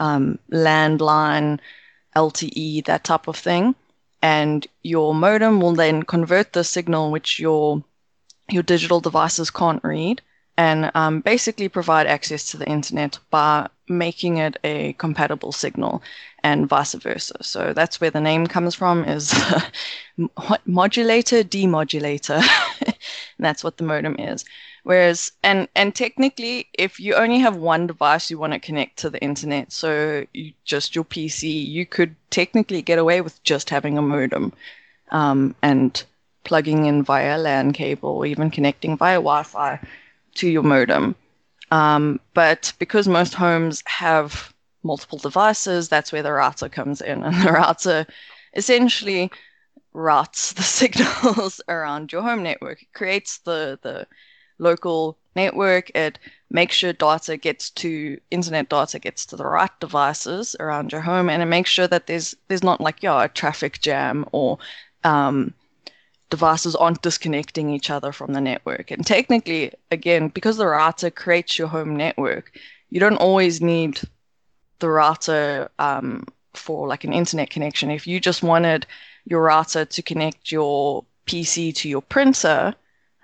um, 0.00 0.38
landline, 0.50 1.58
LTE, 2.16 2.84
that 2.86 3.04
type 3.04 3.28
of 3.28 3.36
thing. 3.36 3.74
And 4.22 4.66
your 4.82 5.14
modem 5.14 5.60
will 5.60 5.74
then 5.74 6.02
convert 6.02 6.52
the 6.52 6.64
signal 6.64 7.12
which 7.12 7.38
your 7.38 7.84
your 8.48 8.62
digital 8.62 9.00
devices 9.00 9.50
can't 9.50 9.82
read 9.84 10.22
and 10.56 10.90
um, 10.94 11.20
basically 11.20 11.68
provide 11.68 12.06
access 12.06 12.50
to 12.50 12.56
the 12.56 12.68
internet 12.68 13.18
by 13.30 13.68
making 13.88 14.38
it 14.38 14.56
a 14.64 14.94
compatible 14.94 15.52
signal 15.52 16.02
and 16.42 16.68
vice 16.68 16.94
versa. 16.94 17.36
So 17.42 17.72
that's 17.72 18.00
where 18.00 18.10
the 18.10 18.20
name 18.20 18.46
comes 18.46 18.74
from 18.74 19.04
is 19.04 19.34
modulator 20.66 21.42
demodulator. 21.42 22.42
that's 23.38 23.62
what 23.62 23.76
the 23.76 23.84
modem 23.84 24.16
is. 24.18 24.44
Whereas 24.86 25.32
and 25.42 25.66
and 25.74 25.96
technically 25.96 26.68
if 26.74 27.00
you 27.00 27.14
only 27.14 27.40
have 27.40 27.56
one 27.56 27.88
device 27.88 28.30
you 28.30 28.38
want 28.38 28.52
to 28.52 28.60
connect 28.60 28.98
to 28.98 29.10
the 29.10 29.20
internet, 29.20 29.72
so 29.72 30.24
you, 30.32 30.52
just 30.64 30.94
your 30.94 31.02
PC, 31.04 31.66
you 31.66 31.84
could 31.84 32.14
technically 32.30 32.82
get 32.82 33.00
away 33.00 33.20
with 33.20 33.42
just 33.42 33.68
having 33.68 33.98
a 33.98 34.02
modem 34.02 34.52
um, 35.10 35.56
and 35.60 36.04
plugging 36.44 36.86
in 36.86 37.02
via 37.02 37.36
LAN 37.36 37.72
cable 37.72 38.10
or 38.10 38.26
even 38.26 38.48
connecting 38.48 38.96
via 38.96 39.16
Wi-Fi 39.16 39.80
to 40.36 40.48
your 40.48 40.62
modem. 40.62 41.16
Um, 41.72 42.20
but 42.32 42.72
because 42.78 43.08
most 43.08 43.34
homes 43.34 43.82
have 43.86 44.54
multiple 44.84 45.18
devices, 45.18 45.88
that's 45.88 46.12
where 46.12 46.22
the 46.22 46.30
router 46.30 46.68
comes 46.68 47.00
in. 47.00 47.22
And 47.24 47.34
the 47.42 47.50
router 47.50 48.06
essentially 48.54 49.32
routes 49.94 50.52
the 50.52 50.62
signals 50.78 51.60
around 51.66 52.12
your 52.12 52.22
home 52.22 52.44
network. 52.44 52.82
It 52.82 52.92
creates 52.92 53.38
the, 53.38 53.80
the 53.82 54.06
local 54.58 55.16
network. 55.34 55.90
It 55.94 56.18
makes 56.50 56.76
sure 56.76 56.92
data 56.92 57.36
gets 57.36 57.70
to 57.70 58.18
internet 58.30 58.68
data 58.68 58.98
gets 58.98 59.26
to 59.26 59.36
the 59.36 59.46
right 59.46 59.70
devices 59.80 60.56
around 60.60 60.92
your 60.92 61.02
home, 61.02 61.28
and 61.28 61.42
it 61.42 61.46
makes 61.46 61.70
sure 61.70 61.88
that 61.88 62.06
there's 62.06 62.34
there's 62.48 62.64
not 62.64 62.80
like 62.80 63.02
yeah 63.02 63.24
a 63.24 63.28
traffic 63.28 63.80
jam 63.80 64.24
or 64.32 64.58
um, 65.04 65.54
devices 66.30 66.74
aren't 66.74 67.02
disconnecting 67.02 67.70
each 67.70 67.90
other 67.90 68.12
from 68.12 68.32
the 68.32 68.40
network. 68.40 68.90
And 68.90 69.06
technically, 69.06 69.72
again, 69.90 70.28
because 70.28 70.56
the 70.56 70.66
router 70.66 71.10
creates 71.10 71.58
your 71.58 71.68
home 71.68 71.96
network, 71.96 72.58
you 72.90 73.00
don't 73.00 73.16
always 73.16 73.60
need 73.60 74.00
the 74.78 74.88
router 74.88 75.70
um, 75.78 76.26
for 76.54 76.88
like 76.88 77.04
an 77.04 77.12
internet 77.12 77.50
connection. 77.50 77.90
If 77.90 78.06
you 78.06 78.20
just 78.20 78.42
wanted 78.42 78.86
your 79.24 79.42
router 79.42 79.84
to 79.84 80.02
connect 80.02 80.50
your 80.50 81.04
PC 81.26 81.74
to 81.76 81.88
your 81.88 82.02
printer, 82.02 82.74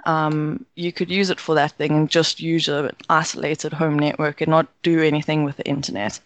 um, 0.04 0.64
you 0.74 0.92
could 0.92 1.10
use 1.10 1.30
it 1.30 1.40
for 1.40 1.54
that 1.54 1.72
thing 1.72 1.92
and 1.92 2.10
just 2.10 2.40
use 2.40 2.68
an 2.68 2.90
isolated 3.08 3.72
home 3.72 3.98
network 3.98 4.40
and 4.40 4.50
not 4.50 4.68
do 4.82 5.00
anything 5.00 5.44
with 5.44 5.56
the 5.56 5.66
internet. 5.66 6.18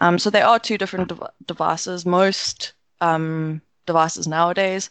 Um, 0.00 0.18
so 0.18 0.30
there 0.30 0.46
are 0.46 0.58
two 0.58 0.78
different 0.78 1.08
dev- 1.08 1.30
devices. 1.46 2.06
Most 2.06 2.72
um, 3.00 3.60
devices 3.86 4.26
nowadays 4.26 4.90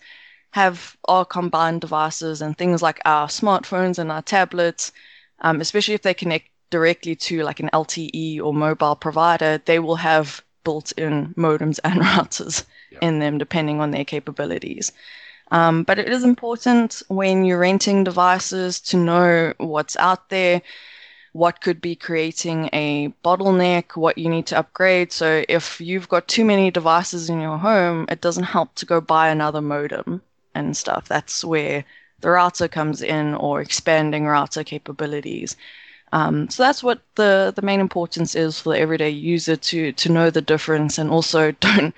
have 0.52 0.98
our 1.06 1.26
combined 1.26 1.82
devices 1.82 2.42
and 2.42 2.58
things 2.58 2.82
like 2.82 3.00
our 3.06 3.28
smartphones 3.28 3.98
and 3.98 4.12
our 4.12 4.22
tablets, 4.22 4.92
um, 5.40 5.62
especially 5.62 5.94
if 5.94 6.02
they 6.02 6.14
connect 6.14 6.50
directly 6.70 7.16
to 7.16 7.44
like 7.44 7.60
an 7.60 7.70
LTE 7.74 8.42
or 8.42 8.54
mobile 8.54 8.96
provider, 8.96 9.62
they 9.66 9.80
will 9.80 9.96
have 9.96 10.42
built-in 10.64 11.34
modems 11.36 11.80
and 11.84 12.00
routers 12.02 12.66
yeah. 12.92 13.00
in 13.02 13.20
them 13.20 13.38
depending 13.38 13.82
on 13.82 13.92
their 13.92 14.06
capabilities. 14.06 14.92
Um, 15.52 15.84
but 15.84 16.00
it 16.00 16.10
is 16.10 16.24
important 16.24 17.04
when 17.10 17.44
you're 17.46 17.60
renting 17.60 18.04
devices 18.04 18.80
to 18.82 18.98
know 18.98 19.54
what's 19.58 19.98
out 19.98 20.30
there, 20.30 20.62
what 21.34 21.62
could 21.62 21.82
be 21.82 21.96
creating 21.96 22.70
a 22.74 23.14
bottleneck, 23.24 23.96
what 23.96 24.18
you 24.18 24.30
need 24.30 24.48
to 24.48 24.58
upgrade. 24.58 25.12
So 25.12 25.44
if 25.50 25.80
you've 25.82 26.10
got 26.10 26.28
too 26.28 26.46
many 26.46 26.72
devices 26.72 27.30
in 27.30 27.42
your 27.42 27.58
home, 27.58 28.06
it 28.10 28.22
doesn't 28.22 28.46
help 28.46 28.76
to 28.76 28.86
go 28.86 29.02
buy 29.02 29.30
another 29.30 29.62
modem 29.62 30.22
and 30.56 30.76
stuff. 30.76 31.08
That's 31.08 31.44
where 31.44 31.84
the 32.22 32.30
router 32.30 32.68
comes 32.68 33.02
in 33.02 33.36
or 33.36 33.62
expanding 33.62 34.26
router 34.26 34.64
capabilities. 34.64 35.58
Um, 36.14 36.50
so 36.50 36.64
that's 36.64 36.84
what 36.84 37.02
the, 37.16 37.54
the 37.56 37.62
main 37.62 37.80
importance 37.80 38.36
is 38.36 38.60
for 38.60 38.74
the 38.74 38.80
everyday 38.80 39.10
user 39.10 39.56
to 39.56 39.94
to 39.94 40.10
know 40.12 40.30
the 40.30 40.42
difference 40.42 40.98
and 40.98 41.10
also 41.10 41.52
don't 41.60 41.96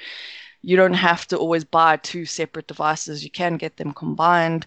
you 0.63 0.77
don't 0.77 0.93
have 0.93 1.27
to 1.27 1.37
always 1.37 1.63
buy 1.63 1.97
two 1.97 2.25
separate 2.25 2.67
devices. 2.67 3.23
You 3.23 3.29
can 3.29 3.57
get 3.57 3.77
them 3.77 3.93
combined 3.93 4.65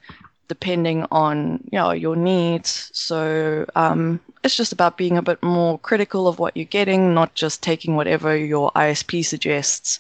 depending 0.49 1.05
on 1.11 1.59
you 1.73 1.79
know 1.79 1.91
your 1.93 2.15
needs. 2.15 2.91
So 2.93 3.67
um, 3.75 4.21
it's 4.45 4.57
just 4.57 4.73
about 4.73 4.97
being 4.97 5.17
a 5.17 5.23
bit 5.23 5.43
more 5.43 5.79
critical 5.79 6.29
of 6.29 6.39
what 6.39 6.57
you're 6.57 6.67
getting, 6.67 7.15
not 7.15 7.35
just 7.35 7.63
taking 7.63 7.97
whatever 7.97 8.37
your 8.37 8.71
ISP 8.73 9.25
suggests 9.25 9.99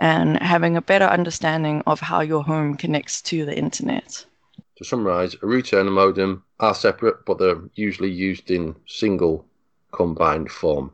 and 0.00 0.40
having 0.40 0.76
a 0.76 0.82
better 0.82 1.06
understanding 1.06 1.82
of 1.86 1.98
how 1.98 2.20
your 2.20 2.44
home 2.44 2.76
connects 2.76 3.20
to 3.22 3.44
the 3.44 3.56
internet. 3.56 4.24
To 4.76 4.84
summarize, 4.84 5.34
a 5.42 5.46
router 5.46 5.80
and 5.80 5.88
a 5.88 5.92
modem 5.92 6.44
are 6.60 6.74
separate, 6.74 7.24
but 7.24 7.38
they're 7.38 7.60
usually 7.74 8.10
used 8.10 8.50
in 8.50 8.76
single 8.86 9.44
combined 9.90 10.52
form 10.52 10.92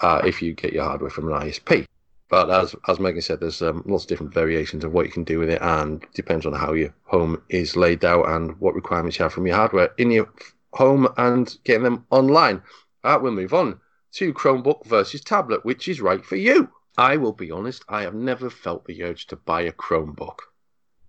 uh, 0.00 0.22
if 0.26 0.42
you 0.42 0.52
get 0.54 0.72
your 0.72 0.84
hardware 0.84 1.10
from 1.10 1.32
an 1.32 1.40
ISP. 1.40 1.86
But 2.34 2.50
as 2.50 2.74
as 2.88 2.98
Megan 2.98 3.22
said, 3.22 3.38
there's 3.38 3.62
um, 3.62 3.84
lots 3.86 4.02
of 4.02 4.08
different 4.08 4.34
variations 4.34 4.82
of 4.82 4.92
what 4.92 5.06
you 5.06 5.12
can 5.12 5.22
do 5.22 5.38
with 5.38 5.50
it, 5.50 5.62
and 5.62 6.04
depends 6.14 6.44
on 6.44 6.52
how 6.52 6.72
your 6.72 6.92
home 7.04 7.40
is 7.48 7.76
laid 7.76 8.04
out 8.04 8.28
and 8.28 8.58
what 8.58 8.74
requirements 8.74 9.16
you 9.16 9.22
have 9.22 9.32
from 9.32 9.46
your 9.46 9.54
hardware 9.54 9.92
in 9.98 10.10
your 10.10 10.28
home 10.72 11.06
and 11.16 11.56
getting 11.62 11.84
them 11.84 12.04
online. 12.10 12.60
We'll 13.04 13.30
move 13.30 13.54
on 13.54 13.78
to 14.14 14.34
Chromebook 14.34 14.84
versus 14.84 15.20
tablet, 15.20 15.64
which 15.64 15.86
is 15.86 16.00
right 16.00 16.26
for 16.26 16.34
you. 16.34 16.68
I 16.98 17.18
will 17.18 17.34
be 17.34 17.52
honest, 17.52 17.84
I 17.88 18.02
have 18.02 18.14
never 18.14 18.50
felt 18.50 18.84
the 18.84 19.04
urge 19.04 19.28
to 19.28 19.36
buy 19.36 19.60
a 19.60 19.70
Chromebook. 19.70 20.40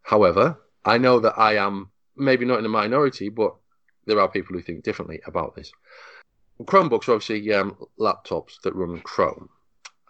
However, 0.04 0.60
I 0.86 1.00
know 1.00 1.20
that 1.22 1.40
I 1.40 1.56
am 1.56 1.90
maybe 2.16 2.46
not 2.46 2.60
in 2.60 2.66
a 2.66 2.70
minority, 2.70 3.30
but 3.30 3.56
there 4.06 4.20
are 4.20 4.30
people 4.30 4.56
who 4.56 4.62
think 4.62 4.84
differently 4.84 5.22
about 5.26 5.56
this. 5.56 5.72
Chromebooks 6.62 7.08
are 7.10 7.14
obviously 7.14 7.52
um, 7.52 7.76
laptops 8.00 8.62
that 8.62 8.76
run 8.76 9.00
Chrome, 9.02 9.50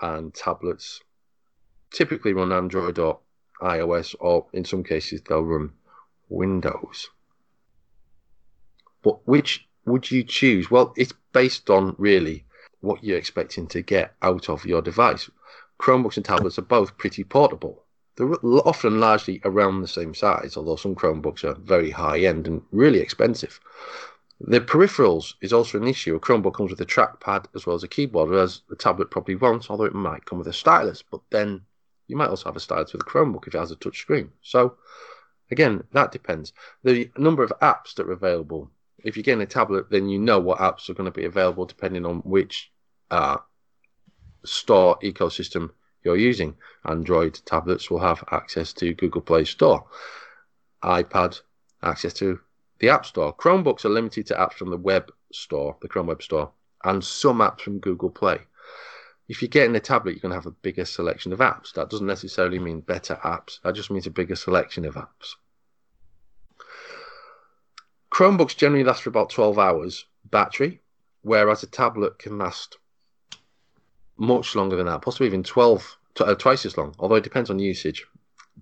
and 0.01 0.33
tablets 0.33 1.01
typically 1.91 2.33
run 2.33 2.51
Android 2.51 2.99
or 2.99 3.19
iOS, 3.61 4.15
or 4.19 4.45
in 4.53 4.65
some 4.65 4.83
cases, 4.83 5.21
they'll 5.21 5.41
run 5.41 5.71
Windows. 6.29 7.09
But 9.01 9.25
which 9.27 9.67
would 9.85 10.09
you 10.11 10.23
choose? 10.23 10.69
Well, 10.69 10.93
it's 10.97 11.13
based 11.31 11.69
on 11.69 11.95
really 11.97 12.45
what 12.81 13.03
you're 13.03 13.17
expecting 13.17 13.67
to 13.67 13.81
get 13.81 14.13
out 14.21 14.49
of 14.49 14.65
your 14.65 14.81
device. 14.81 15.29
Chromebooks 15.79 16.17
and 16.17 16.25
tablets 16.25 16.57
are 16.57 16.63
both 16.63 16.97
pretty 16.97 17.23
portable. 17.23 17.83
They're 18.15 18.33
often 18.65 18.99
largely 18.99 19.41
around 19.43 19.81
the 19.81 19.87
same 19.87 20.13
size, 20.13 20.55
although 20.55 20.77
some 20.77 20.95
Chromebooks 20.95 21.43
are 21.43 21.55
very 21.55 21.91
high 21.91 22.19
end 22.19 22.47
and 22.47 22.61
really 22.71 22.99
expensive. 22.99 23.59
The 24.39 24.59
peripherals 24.59 25.35
is 25.41 25.53
also 25.53 25.77
an 25.77 25.87
issue. 25.87 26.15
A 26.15 26.19
Chromebook 26.19 26.55
comes 26.55 26.71
with 26.71 26.81
a 26.81 26.85
trackpad 26.85 27.45
as 27.55 27.65
well 27.65 27.75
as 27.75 27.83
a 27.83 27.87
keyboard, 27.87 28.29
whereas 28.29 28.61
the 28.67 28.75
tablet 28.75 29.09
probably 29.09 29.35
won't, 29.35 29.69
although 29.69 29.85
it 29.85 29.95
might 29.95 30.25
come 30.25 30.37
with 30.37 30.47
a 30.47 30.53
stylus. 30.53 31.01
But 31.01 31.21
then 31.29 31.61
you 32.07 32.17
might 32.17 32.29
also 32.29 32.49
have 32.49 32.57
a 32.57 32.59
stylus 32.59 32.91
with 32.91 33.01
a 33.01 33.05
Chromebook 33.05 33.47
if 33.47 33.55
it 33.55 33.59
has 33.59 33.71
a 33.71 33.77
touch 33.77 33.99
screen. 33.99 34.31
So, 34.41 34.77
again, 35.51 35.85
that 35.93 36.11
depends. 36.11 36.51
The 36.83 37.09
number 37.17 37.43
of 37.43 37.53
apps 37.61 37.95
that 37.95 38.07
are 38.07 38.11
available. 38.11 38.69
If 38.99 39.15
you're 39.15 39.23
getting 39.23 39.41
a 39.41 39.45
tablet, 39.45 39.89
then 39.89 40.09
you 40.09 40.19
know 40.19 40.39
what 40.39 40.59
apps 40.59 40.89
are 40.89 40.95
going 40.95 41.11
to 41.11 41.17
be 41.17 41.25
available 41.25 41.65
depending 41.65 42.05
on 42.05 42.17
which 42.19 42.71
uh, 43.11 43.37
store 44.43 44.97
ecosystem 45.01 45.71
you're 46.03 46.17
using. 46.17 46.55
Android 46.83 47.39
tablets 47.45 47.89
will 47.89 47.99
have 47.99 48.23
access 48.31 48.73
to 48.73 48.93
Google 48.93 49.21
Play 49.21 49.45
Store. 49.45 49.85
iPad 50.83 51.39
access 51.81 52.13
to 52.15 52.39
the 52.79 52.89
App 52.89 53.05
Store. 53.05 53.35
Chromebooks 53.35 53.85
are 53.85 53.89
limited 53.89 54.27
to 54.27 54.35
apps 54.35 54.53
from 54.53 54.69
the 54.69 54.77
web 54.77 55.11
store, 55.31 55.77
the 55.81 55.87
Chrome 55.87 56.07
Web 56.07 56.23
Store, 56.23 56.51
and 56.83 57.03
some 57.03 57.39
apps 57.39 57.61
from 57.61 57.79
Google 57.79 58.09
Play. 58.09 58.39
If 59.27 59.41
you're 59.41 59.49
getting 59.49 59.75
a 59.75 59.79
tablet, 59.79 60.11
you're 60.11 60.19
going 60.19 60.31
to 60.31 60.35
have 60.35 60.45
a 60.45 60.51
bigger 60.51 60.85
selection 60.85 61.33
of 61.33 61.39
apps. 61.39 61.73
That 61.73 61.89
doesn't 61.89 62.05
necessarily 62.05 62.59
mean 62.59 62.81
better 62.81 63.15
apps. 63.23 63.59
That 63.63 63.73
just 63.73 63.89
means 63.89 64.05
a 64.05 64.11
bigger 64.11 64.35
selection 64.35 64.85
of 64.85 64.95
apps. 64.95 65.35
Chromebooks 68.13 68.55
generally 68.55 68.83
last 68.83 69.01
for 69.01 69.09
about 69.09 69.29
12 69.29 69.57
hours 69.57 70.05
battery, 70.29 70.79
whereas 71.23 71.63
a 71.63 71.67
tablet 71.67 72.19
can 72.19 72.37
last 72.37 72.77
much 74.17 74.55
longer 74.55 74.75
than 74.75 74.85
that, 74.85 75.01
possibly 75.01 75.27
even 75.27 75.43
12, 75.43 75.97
uh, 76.19 76.35
twice 76.35 76.65
as 76.65 76.77
long, 76.77 76.95
although 76.99 77.15
it 77.15 77.23
depends 77.23 77.49
on 77.49 77.59
usage. 77.59 78.05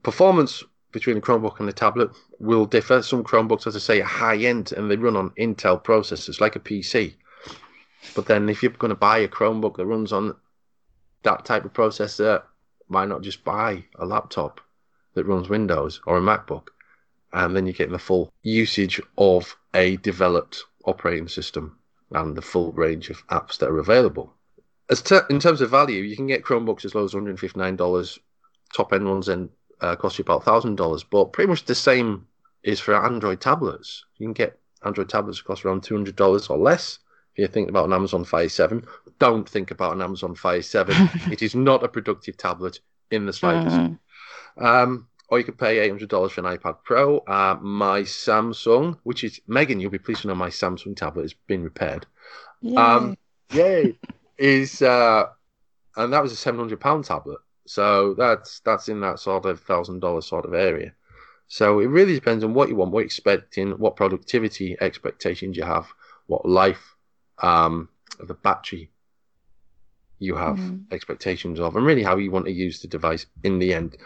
Performance 0.02 0.64
between 0.94 1.18
a 1.18 1.22
Chromebook 1.22 1.60
and 1.60 1.68
a 1.68 1.74
tablet 1.74 2.12
will 2.40 2.66
differ. 2.66 3.02
Some 3.02 3.24
Chromebooks, 3.24 3.68
as 3.68 3.76
I 3.76 3.80
say, 3.80 4.00
are 4.00 4.06
high 4.06 4.38
end 4.38 4.72
and 4.72 4.90
they 4.90 4.96
run 4.96 5.18
on 5.18 5.32
Intel 5.32 5.84
processors 5.84 6.40
like 6.40 6.56
a 6.56 6.60
PC. 6.60 7.16
But 8.16 8.28
then 8.28 8.48
if 8.48 8.64
you're 8.64 8.72
going 8.72 8.90
to 8.90 8.96
buy 8.96 9.18
a 9.18 9.28
Chromebook 9.28 9.76
that 9.78 9.86
runs 9.86 10.14
on 10.14 10.36
that 11.24 11.44
type 11.46 11.66
of 11.66 11.74
processor, 11.74 12.44
why 12.88 13.06
not 13.06 13.24
just 13.24 13.44
buy 13.44 13.84
a 13.96 14.06
laptop 14.06 14.62
that 15.16 15.26
runs 15.26 15.50
Windows 15.50 16.00
or 16.06 16.18
a 16.18 16.22
MacBook? 16.22 16.68
And 17.34 17.56
then 17.56 17.66
you're 17.66 17.74
getting 17.74 17.94
the 17.94 18.00
full 18.00 18.32
usage 18.44 19.02
of 19.18 19.56
a 19.74 19.98
developed 19.98 20.64
operating 20.86 21.28
system 21.28 21.80
and 22.12 22.36
the 22.36 22.42
full 22.42 22.72
range 22.74 23.10
of 23.10 23.26
apps 23.28 23.58
that 23.58 23.70
are 23.70 23.80
available. 23.80 24.32
As 24.92 25.02
ter- 25.02 25.26
in 25.30 25.40
terms 25.40 25.62
of 25.62 25.72
value, 25.72 26.04
you 26.04 26.16
can 26.16 26.28
get 26.28 26.44
Chromebooks 26.44 26.86
as 26.86 26.94
low 26.94 27.06
as 27.06 27.14
$159. 27.14 28.20
Top 28.76 28.94
end 28.94 29.10
ones 29.10 29.26
then 29.28 29.50
uh, 29.84 29.96
cost 29.96 30.18
you 30.18 30.24
about 30.24 30.44
thousand 30.44 30.76
dollars, 30.76 31.04
but 31.04 31.34
pretty 31.34 31.50
much 31.50 31.66
the 31.66 31.76
same 31.76 32.26
is 32.64 32.80
for 32.80 32.96
Android 32.96 33.42
tablets. 33.42 34.06
You 34.18 34.28
can 34.28 34.34
get 34.34 34.60
Android 34.84 35.10
tablets 35.10 35.42
cost 35.42 35.66
around 35.66 35.84
two 35.84 35.96
hundred 35.96 36.16
dollars 36.16 36.48
or 36.48 36.58
less. 36.58 37.00
If 37.36 37.42
you 37.42 37.48
think 37.48 37.70
about 37.70 37.86
an 37.86 37.94
Amazon 37.94 38.24
Fire 38.24 38.50
Seven, 38.50 38.86
don't 39.20 39.48
think 39.48 39.72
about 39.72 39.94
an 39.94 40.02
Amazon 40.02 40.36
Fire 40.36 40.62
Seven. 40.62 41.10
it 41.32 41.42
is 41.42 41.56
not 41.56 41.84
a 41.84 41.88
productive 41.88 42.38
tablet 42.38 42.80
in 43.12 43.26
the 43.26 43.34
slightest. 43.34 43.76
Mm-hmm. 43.76 44.66
Um, 44.66 45.08
or 45.30 45.40
you 45.40 45.46
could 45.46 45.58
pay 45.58 45.80
eight 45.80 45.90
hundred 45.90 46.10
dollars 46.10 46.32
for 46.32 46.42
an 46.42 46.58
iPad 46.58 46.78
Pro. 46.84 47.18
Uh, 47.20 47.58
my 47.62 48.02
Samsung, 48.02 48.98
which 49.04 49.24
is 49.24 49.42
Megan, 49.48 49.80
you'll 49.80 49.92
be 49.92 49.98
pleased 49.98 50.22
to 50.22 50.28
know 50.28 50.36
my 50.36 50.50
Samsung 50.50 50.96
tablet 50.96 51.24
has 51.24 51.34
been 51.34 51.64
repaired. 51.64 52.06
Yay! 52.62 52.76
Um, 52.76 53.18
yay! 53.52 53.98
is 54.38 54.82
uh, 54.82 55.26
and 55.96 56.14
that 56.14 56.24
was 56.24 56.32
a 56.32 56.36
seven 56.36 56.60
hundred 56.60 56.80
pound 56.80 57.06
tablet. 57.06 57.40
So 57.66 58.14
that's 58.16 58.60
that's 58.62 58.90
in 58.90 59.00
that 59.02 59.20
sort 59.20 59.46
of 59.46 59.62
thousand 59.62 60.00
dollar 60.00 60.22
sort 60.22 60.46
of 60.46 60.54
area. 60.54 60.94
So 61.48 61.80
it 61.80 61.86
really 61.86 62.16
depends 62.16 62.44
on 62.44 62.54
what 62.54 62.70
you 62.70 62.76
want, 62.76 62.92
what 62.92 63.02
you're 63.02 63.06
expecting, 63.06 63.72
what 63.72 63.96
productivity 63.96 64.76
expectations 64.82 65.56
you 65.56 65.64
have, 65.64 65.88
what 66.28 66.46
life 66.46 66.96
um, 67.40 67.90
of 68.20 68.28
the 68.28 68.34
battery 68.34 68.90
you 70.20 70.36
have 70.36 70.56
mm-hmm. 70.56 70.94
expectations 70.94 71.60
of, 71.60 71.76
and 71.76 71.86
really 71.86 72.04
how 72.04 72.18
you 72.18 72.32
want 72.32 72.46
to 72.46 72.52
use 72.52 72.82
the 72.82 72.88
device 72.88 73.26
in 73.44 73.60
the 73.60 73.74
end. 73.74 73.98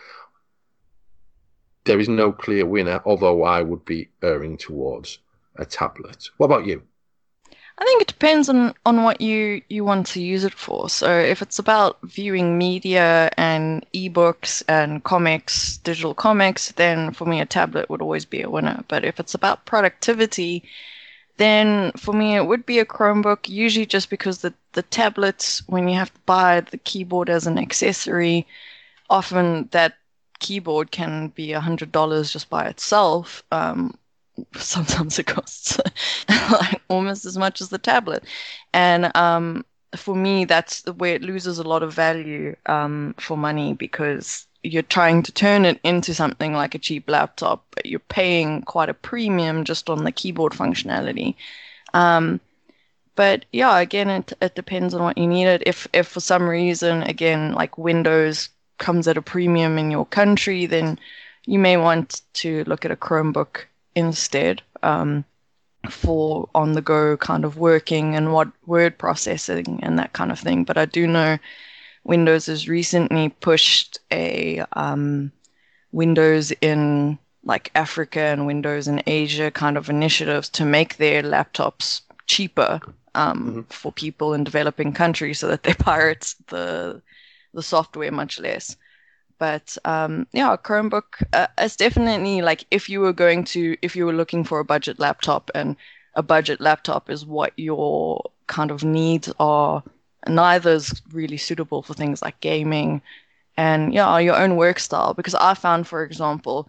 There 1.85 1.99
is 1.99 2.09
no 2.09 2.33
clear 2.33 2.65
winner, 2.65 3.01
although 3.05 3.43
I 3.43 3.61
would 3.61 3.85
be 3.85 4.09
erring 4.21 4.57
towards 4.57 5.19
a 5.55 5.65
tablet. 5.65 6.29
What 6.37 6.47
about 6.47 6.65
you? 6.65 6.83
I 7.79 7.83
think 7.85 8.01
it 8.01 8.07
depends 8.07 8.49
on, 8.49 8.73
on 8.87 9.03
what 9.03 9.21
you, 9.21 9.61
you 9.69 9.85
want 9.85 10.07
to 10.07 10.21
use 10.21 10.43
it 10.43 10.53
for. 10.53 10.89
So 10.89 11.19
if 11.19 11.43
it's 11.43 11.59
about 11.59 11.99
viewing 12.01 12.57
media 12.57 13.29
and 13.37 13.85
ebooks 13.93 14.63
and 14.67 15.03
comics, 15.03 15.77
digital 15.77 16.15
comics, 16.15 16.71
then 16.71 17.11
for 17.13 17.25
me 17.25 17.39
a 17.39 17.45
tablet 17.45 17.89
would 17.89 18.01
always 18.01 18.25
be 18.25 18.41
a 18.41 18.49
winner. 18.49 18.83
But 18.87 19.05
if 19.05 19.19
it's 19.19 19.35
about 19.35 19.65
productivity, 19.65 20.63
then 21.37 21.91
for 21.93 22.13
me 22.13 22.35
it 22.35 22.47
would 22.47 22.65
be 22.65 22.79
a 22.79 22.85
Chromebook, 22.85 23.47
usually 23.47 23.85
just 23.85 24.09
because 24.09 24.39
the, 24.41 24.53
the 24.73 24.81
tablets, 24.83 25.61
when 25.67 25.87
you 25.87 25.95
have 25.95 26.13
to 26.13 26.19
buy 26.25 26.61
the 26.61 26.79
keyboard 26.79 27.29
as 27.29 27.45
an 27.45 27.59
accessory, 27.59 28.47
often 29.09 29.67
that 29.71 29.93
keyboard 30.39 30.89
can 30.91 31.27
be 31.29 31.53
a 31.53 31.61
hundred 31.61 31.91
dollars 31.91 32.33
just 32.33 32.49
by 32.49 32.65
itself. 32.67 33.43
Um, 33.51 33.97
sometimes 34.55 35.19
it 35.19 35.25
costs 35.27 35.79
like 36.51 36.81
almost 36.89 37.25
as 37.25 37.37
much 37.37 37.61
as 37.61 37.69
the 37.69 37.77
tablet. 37.77 38.23
And 38.73 39.15
um, 39.15 39.65
for 39.95 40.15
me, 40.15 40.45
that's 40.45 40.85
where 40.85 41.15
it 41.15 41.21
loses 41.21 41.59
a 41.59 41.63
lot 41.63 41.83
of 41.83 41.93
value 41.93 42.55
um, 42.65 43.15
for 43.19 43.37
money 43.37 43.73
because 43.73 44.45
you're 44.63 44.83
trying 44.83 45.23
to 45.23 45.31
turn 45.31 45.65
it 45.65 45.79
into 45.83 46.13
something 46.13 46.53
like 46.53 46.75
a 46.75 46.79
cheap 46.79 47.09
laptop, 47.09 47.65
but 47.75 47.85
you're 47.85 47.99
paying 47.99 48.61
quite 48.63 48.89
a 48.89 48.93
premium 48.93 49.63
just 49.63 49.89
on 49.89 50.03
the 50.03 50.11
keyboard 50.11 50.53
functionality. 50.53 51.35
Um, 51.93 52.39
but 53.15 53.45
yeah, 53.51 53.79
again, 53.79 54.09
it, 54.09 54.33
it 54.41 54.55
depends 54.55 54.93
on 54.93 55.01
what 55.01 55.17
you 55.17 55.27
need 55.27 55.45
it. 55.47 55.63
If 55.65 55.87
if 55.93 56.07
for 56.07 56.19
some 56.19 56.47
reason, 56.47 57.01
again, 57.03 57.53
like 57.53 57.77
Windows 57.77 58.49
comes 58.77 59.07
at 59.07 59.17
a 59.17 59.21
premium 59.21 59.77
in 59.79 59.89
your 59.89 60.05
country, 60.05 60.65
then 60.67 60.99
you 61.45 61.57
may 61.57 61.77
want 61.77 62.21
to 62.33 62.63
look 62.65 62.85
at 62.85 62.91
a 62.91 62.95
Chromebook 62.95 63.65
instead 63.97 64.61
um, 64.83 65.25
for 65.89 66.47
on 66.53 66.73
the 66.73 66.81
go 66.81 67.17
kind 67.17 67.43
of 67.43 67.57
working 67.57 68.15
and 68.15 68.31
what 68.31 68.49
word 68.65 68.97
processing 68.97 69.79
and 69.81 69.97
that 69.97 70.13
kind 70.13 70.31
of 70.31 70.39
thing. 70.39 70.63
But 70.63 70.77
I 70.77 70.85
do 70.85 71.07
know 71.07 71.37
Windows 72.03 72.45
has 72.45 72.69
recently 72.69 73.29
pushed 73.29 73.99
a 74.11 74.63
um, 74.73 75.31
Windows 75.91 76.53
in 76.61 77.17
like 77.43 77.71
Africa 77.75 78.19
and 78.19 78.45
Windows 78.45 78.87
in 78.87 79.01
Asia 79.07 79.49
kind 79.51 79.77
of 79.77 79.89
initiatives 79.89 80.49
to 80.49 80.65
make 80.65 80.97
their 80.97 81.23
laptops 81.23 82.01
cheaper 82.27 82.79
um, 83.15 83.39
mm-hmm. 83.39 83.61
for 83.69 83.91
people 83.91 84.33
in 84.33 84.43
developing 84.43 84.93
countries 84.93 85.39
so 85.39 85.47
that 85.47 85.63
they 85.63 85.73
pirate 85.89 86.35
the 86.47 87.01
the 87.53 87.63
software 87.63 88.11
much 88.11 88.39
less. 88.39 88.77
But 89.39 89.77
um, 89.85 90.27
yeah, 90.33 90.55
Chromebook 90.57 91.23
uh, 91.33 91.47
is 91.61 91.75
definitely 91.75 92.41
like 92.41 92.65
if 92.71 92.89
you 92.89 92.99
were 92.99 93.13
going 93.13 93.43
to, 93.45 93.77
if 93.81 93.95
you 93.95 94.05
were 94.05 94.13
looking 94.13 94.43
for 94.43 94.59
a 94.59 94.65
budget 94.65 94.99
laptop 94.99 95.51
and 95.53 95.75
a 96.15 96.23
budget 96.23 96.59
laptop 96.59 97.09
is 97.09 97.25
what 97.25 97.53
your 97.55 98.31
kind 98.47 98.71
of 98.71 98.83
needs 98.83 99.31
are, 99.39 99.83
neither 100.27 100.71
is 100.71 101.01
really 101.11 101.37
suitable 101.37 101.83
for 101.83 101.93
things 101.93 102.21
like 102.21 102.39
gaming 102.39 103.01
and 103.57 103.93
yeah, 103.93 104.17
your 104.19 104.35
own 104.35 104.55
work 104.55 104.79
style. 104.79 105.13
Because 105.13 105.35
I 105.35 105.53
found, 105.53 105.87
for 105.87 106.03
example, 106.03 106.67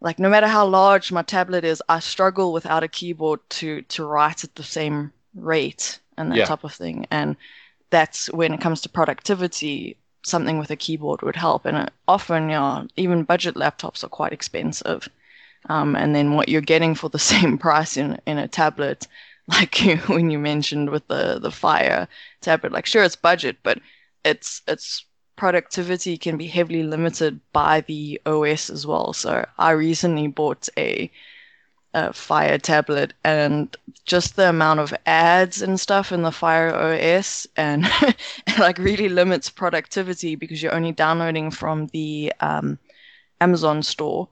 like 0.00 0.18
no 0.18 0.28
matter 0.28 0.46
how 0.46 0.66
large 0.66 1.12
my 1.12 1.22
tablet 1.22 1.64
is, 1.64 1.82
I 1.88 2.00
struggle 2.00 2.52
without 2.52 2.82
a 2.82 2.88
keyboard 2.88 3.40
to 3.50 3.82
to 3.82 4.04
write 4.04 4.44
at 4.44 4.54
the 4.54 4.62
same 4.62 5.12
rate 5.34 6.00
and 6.16 6.30
that 6.32 6.38
yeah. 6.38 6.44
type 6.44 6.64
of 6.64 6.72
thing. 6.74 7.06
And 7.10 7.36
that's 7.90 8.30
when 8.32 8.52
it 8.54 8.60
comes 8.60 8.80
to 8.82 8.88
productivity 8.88 9.96
something 10.22 10.58
with 10.58 10.70
a 10.70 10.76
keyboard 10.76 11.22
would 11.22 11.36
help. 11.36 11.64
And 11.64 11.90
often, 12.08 12.44
you 12.44 12.56
know, 12.56 12.86
even 12.96 13.24
budget 13.24 13.54
laptops 13.54 14.04
are 14.04 14.08
quite 14.08 14.32
expensive. 14.32 15.08
Um, 15.68 15.94
and 15.96 16.14
then 16.14 16.34
what 16.34 16.48
you're 16.48 16.60
getting 16.60 16.94
for 16.94 17.08
the 17.08 17.18
same 17.32 17.58
price 17.58 17.96
in, 17.96 18.18
in 18.26 18.38
a 18.38 18.48
tablet, 18.48 19.06
like 19.48 19.82
you, 19.82 19.96
when 19.98 20.30
you 20.30 20.38
mentioned 20.38 20.90
with 20.90 21.06
the, 21.08 21.38
the 21.40 21.50
Fire 21.50 22.08
tablet, 22.40 22.72
like 22.72 22.86
sure 22.86 23.02
it's 23.02 23.16
budget, 23.16 23.56
but 23.62 23.80
it's 24.24 24.62
it's 24.68 25.04
productivity 25.36 26.16
can 26.16 26.36
be 26.36 26.46
heavily 26.46 26.82
limited 26.84 27.40
by 27.52 27.80
the 27.82 28.20
OS 28.26 28.70
as 28.70 28.86
well. 28.86 29.12
So 29.12 29.44
I 29.58 29.72
recently 29.72 30.28
bought 30.28 30.68
a 30.78 31.10
a 31.94 32.12
Fire 32.12 32.58
tablet 32.58 33.12
and 33.22 33.76
just 34.04 34.36
the 34.36 34.48
amount 34.48 34.80
of 34.80 34.94
ads 35.06 35.60
and 35.60 35.78
stuff 35.78 36.10
in 36.10 36.22
the 36.22 36.32
Fire 36.32 36.74
OS 36.74 37.46
and 37.56 37.86
like 38.58 38.78
really 38.78 39.08
limits 39.08 39.50
productivity 39.50 40.34
because 40.34 40.62
you're 40.62 40.74
only 40.74 40.92
downloading 40.92 41.50
from 41.50 41.86
the 41.88 42.32
um, 42.40 42.78
Amazon 43.40 43.82
store. 43.82 44.28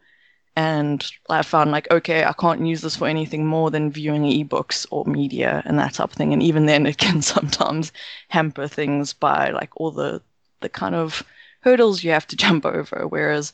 And 0.56 1.06
I 1.28 1.42
found 1.42 1.70
like, 1.70 1.90
okay, 1.90 2.24
I 2.24 2.32
can't 2.32 2.66
use 2.66 2.80
this 2.80 2.96
for 2.96 3.06
anything 3.06 3.46
more 3.46 3.70
than 3.70 3.92
viewing 3.92 4.22
ebooks 4.22 4.86
or 4.90 5.04
media 5.04 5.62
and 5.64 5.78
that 5.78 5.94
type 5.94 6.10
of 6.10 6.16
thing. 6.16 6.32
And 6.32 6.42
even 6.42 6.66
then, 6.66 6.86
it 6.86 6.98
can 6.98 7.22
sometimes 7.34 7.92
hamper 8.28 8.66
things 8.66 9.12
by 9.12 9.50
like 9.50 9.70
all 9.76 9.90
the 9.90 10.22
the 10.60 10.68
kind 10.68 10.94
of 10.94 11.22
hurdles 11.60 12.02
you 12.04 12.10
have 12.10 12.26
to 12.26 12.36
jump 12.36 12.66
over. 12.66 13.06
Whereas 13.08 13.52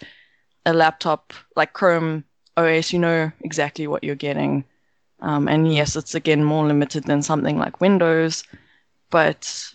a 0.64 0.72
laptop 0.72 1.32
like 1.54 1.72
Chrome 1.74 2.24
OS, 2.56 2.92
you 2.92 2.98
know 2.98 3.30
exactly 3.42 3.86
what 3.86 4.04
you're 4.04 4.14
getting. 4.14 4.64
Um, 5.20 5.48
and 5.48 5.72
yes, 5.72 5.96
it's 5.96 6.14
again 6.14 6.44
more 6.44 6.66
limited 6.66 7.04
than 7.04 7.22
something 7.22 7.58
like 7.58 7.80
Windows, 7.80 8.44
but 9.10 9.72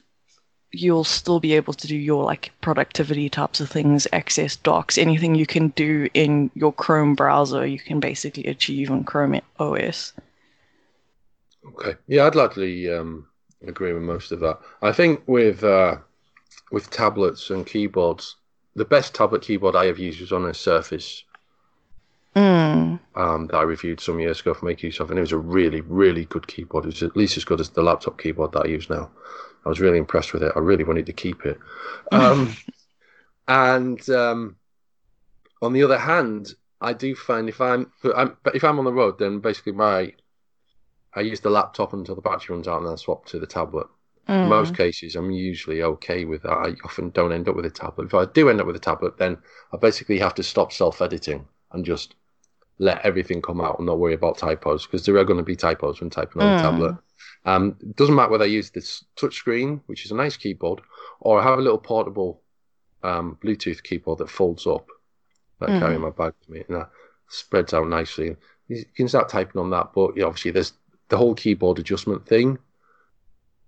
you'll 0.71 1.03
still 1.03 1.39
be 1.39 1.53
able 1.53 1.73
to 1.73 1.87
do 1.87 1.95
your 1.95 2.23
like 2.23 2.51
productivity 2.61 3.29
types 3.29 3.59
of 3.59 3.69
things, 3.69 4.07
access 4.13 4.55
docs, 4.55 4.97
anything 4.97 5.35
you 5.35 5.45
can 5.45 5.69
do 5.69 6.07
in 6.13 6.49
your 6.53 6.71
Chrome 6.73 7.15
browser, 7.15 7.65
you 7.65 7.79
can 7.79 7.99
basically 7.99 8.45
achieve 8.45 8.89
on 8.89 9.03
Chrome 9.03 9.41
OS. 9.59 10.13
Okay, 11.65 11.95
yeah, 12.07 12.25
I'd 12.25 12.35
largely 12.35 12.91
um, 12.91 13.27
agree 13.67 13.93
with 13.93 14.03
most 14.03 14.31
of 14.31 14.39
that. 14.39 14.59
I 14.81 14.91
think 14.91 15.21
with 15.27 15.63
uh, 15.63 15.97
with 16.71 16.89
tablets 16.89 17.49
and 17.49 17.65
keyboards, 17.65 18.37
the 18.75 18.85
best 18.85 19.13
tablet 19.13 19.41
keyboard 19.41 19.75
I 19.75 19.85
have 19.85 19.99
used 19.99 20.21
was 20.21 20.31
on 20.31 20.45
a 20.45 20.53
Surface 20.53 21.23
Mm. 22.35 22.99
um, 23.15 23.47
that 23.47 23.57
I 23.57 23.63
reviewed 23.63 23.99
some 23.99 24.19
years 24.19 24.39
ago 24.39 24.53
for 24.53 24.65
MakeUseOf, 24.65 25.09
and 25.09 25.17
it 25.17 25.21
was 25.21 25.31
a 25.33 25.37
really, 25.37 25.81
really 25.81 26.25
good 26.25 26.47
keyboard. 26.47 26.85
It 26.85 26.87
was 26.89 27.03
at 27.03 27.17
least 27.17 27.37
as 27.37 27.43
good 27.43 27.59
as 27.59 27.69
the 27.69 27.81
laptop 27.83 28.19
keyboard 28.19 28.53
that 28.53 28.65
I 28.65 28.69
use 28.69 28.89
now. 28.89 29.11
I 29.65 29.69
was 29.69 29.79
really 29.79 29.97
impressed 29.97 30.33
with 30.33 30.43
it. 30.43 30.53
I 30.55 30.59
really 30.59 30.83
wanted 30.83 31.05
to 31.07 31.13
keep 31.13 31.45
it. 31.45 31.59
Um, 32.11 32.55
and 33.47 34.09
um, 34.09 34.57
on 35.61 35.73
the 35.73 35.83
other 35.83 35.97
hand, 35.97 36.53
I 36.81 36.93
do 36.93 37.15
find 37.15 37.49
if 37.49 37.61
I'm, 37.61 37.91
I'm 38.15 38.37
but 38.43 38.55
if 38.55 38.63
I'm 38.63 38.79
on 38.79 38.85
the 38.85 38.93
road, 38.93 39.17
then 39.19 39.39
basically 39.39 39.73
my 39.73 40.13
I 41.13 41.21
use 41.21 41.39
the 41.39 41.49
laptop 41.49 41.93
until 41.93 42.15
the 42.15 42.21
battery 42.21 42.53
runs 42.53 42.67
out, 42.67 42.79
and 42.79 42.85
then 42.87 42.93
I 42.93 42.97
swap 42.97 43.25
to 43.27 43.39
the 43.39 43.47
tablet. 43.47 43.87
In 44.41 44.49
Mm. 44.49 44.49
most 44.49 44.75
cases, 44.75 45.15
I'm 45.15 45.31
usually 45.31 45.81
okay 45.83 46.25
with 46.25 46.41
that. 46.43 46.51
I 46.51 46.75
often 46.83 47.11
don't 47.11 47.31
end 47.31 47.47
up 47.47 47.55
with 47.55 47.65
a 47.65 47.69
tablet. 47.69 48.05
If 48.07 48.13
I 48.13 48.25
do 48.25 48.49
end 48.49 48.59
up 48.59 48.67
with 48.67 48.75
a 48.75 48.79
tablet, 48.79 49.17
then 49.17 49.37
I 49.71 49.77
basically 49.77 50.19
have 50.19 50.35
to 50.35 50.43
stop 50.43 50.73
self-editing 50.73 51.47
and 51.71 51.85
just 51.85 52.15
let 52.81 53.05
everything 53.05 53.41
come 53.43 53.61
out 53.61 53.77
and 53.77 53.85
not 53.85 53.99
worry 53.99 54.15
about 54.15 54.39
typos 54.39 54.85
because 54.87 55.05
there 55.05 55.15
are 55.17 55.23
going 55.23 55.37
to 55.37 55.43
be 55.43 55.55
typos 55.55 56.01
when 56.01 56.09
typing 56.09 56.41
on 56.41 56.49
a 56.49 56.55
Mm. 56.55 56.61
tablet. 56.61 56.95
Um, 57.45 57.77
it 57.79 57.95
doesn't 57.95 58.15
matter 58.15 58.31
whether 58.31 58.43
I 58.43 58.47
use 58.47 58.71
this 58.71 59.05
touch 59.15 59.35
screen, 59.35 59.81
which 59.85 60.03
is 60.03 60.11
a 60.11 60.15
nice 60.15 60.35
keyboard, 60.35 60.81
or 61.19 61.39
I 61.39 61.43
have 61.43 61.59
a 61.59 61.61
little 61.61 61.77
portable 61.77 62.41
um, 63.03 63.37
Bluetooth 63.43 63.83
keyboard 63.83 64.17
that 64.17 64.29
folds 64.29 64.65
up 64.65 64.87
that 65.59 65.69
I 65.75 65.79
carry 65.79 65.95
in 65.95 66.01
my 66.01 66.09
bag 66.09 66.33
with 66.39 66.49
me 66.49 66.63
and 66.67 66.77
that 66.77 66.89
spreads 67.29 67.73
out 67.73 67.87
nicely. 67.87 68.35
You 68.67 68.83
can 68.95 69.07
start 69.07 69.29
typing 69.29 69.61
on 69.61 69.69
that, 69.69 69.91
but 69.93 70.15
know, 70.17 70.27
obviously 70.27 70.51
there's 70.51 70.73
the 71.09 71.17
whole 71.17 71.35
keyboard 71.35 71.77
adjustment 71.77 72.25
thing. 72.27 72.57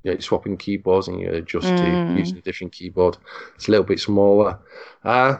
You 0.04 0.10
know, 0.10 0.12
you're 0.14 0.22
swapping 0.22 0.58
keyboards 0.58 1.08
and 1.08 1.20
you 1.20 1.30
adjust 1.30 1.76
Mm. 1.76 1.80
to 1.82 2.14
using 2.20 2.40
a 2.40 2.42
different 2.42 2.74
keyboard. 2.74 3.18
It's 3.56 3.68
a 3.68 3.72
little 3.72 3.86
bit 3.86 4.00
smaller. 4.00 4.60
Uh, 5.04 5.38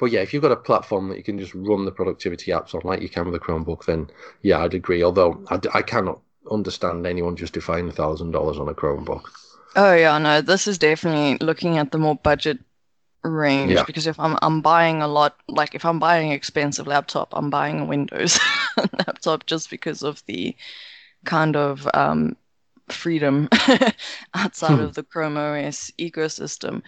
but 0.00 0.10
yeah, 0.10 0.20
if 0.20 0.34
you've 0.34 0.42
got 0.42 0.52
a 0.52 0.56
platform 0.56 1.08
that 1.08 1.18
you 1.18 1.24
can 1.24 1.38
just 1.38 1.54
run 1.54 1.84
the 1.84 1.92
productivity 1.92 2.50
apps 2.52 2.74
on, 2.74 2.82
like 2.84 3.02
you 3.02 3.08
can 3.10 3.26
with 3.26 3.34
a 3.36 3.44
Chromebook, 3.44 3.84
then 3.86 4.10
yeah, 4.42 4.60
I'd 4.64 4.74
agree. 4.74 5.02
Although 5.04 5.44
I, 5.48 5.58
d- 5.58 5.68
I 5.74 5.82
cannot 5.82 6.20
understand 6.50 7.06
anyone 7.06 7.36
justifying 7.36 7.88
a 7.88 7.92
thousand 7.92 8.32
dollars 8.32 8.58
on 8.58 8.68
a 8.68 8.74
Chromebook. 8.74 9.24
Oh 9.76 9.94
yeah, 9.94 10.18
no, 10.18 10.40
this 10.40 10.66
is 10.66 10.78
definitely 10.78 11.44
looking 11.44 11.78
at 11.78 11.92
the 11.92 11.98
more 11.98 12.16
budget 12.16 12.58
range 13.24 13.84
Yeah. 13.84 13.86
because 13.86 14.06
if 14.06 14.18
I'm 14.20 14.38
I'm 14.42 14.62
buying 14.62 15.02
a 15.02 15.08
lot, 15.08 15.36
like 15.48 15.74
if 15.74 15.84
I'm 15.84 15.98
buying 16.00 16.28
an 16.30 16.34
expensive 16.36 16.86
laptop, 16.88 17.30
I'm 17.34 17.50
buying 17.50 17.80
a 17.80 17.86
Windows 17.86 18.38
laptop 19.06 19.46
just 19.46 19.70
because 19.70 20.02
of 20.02 20.24
the 20.26 20.56
kind 21.24 21.56
of 21.56 21.88
um, 21.94 22.36
freedom 22.90 23.48
outside 24.34 24.78
Hmm. 24.78 24.80
of 24.80 24.94
the 24.94 25.04
Chrome 25.04 25.36
OS 25.38 25.92
ecosystem. 25.98 26.82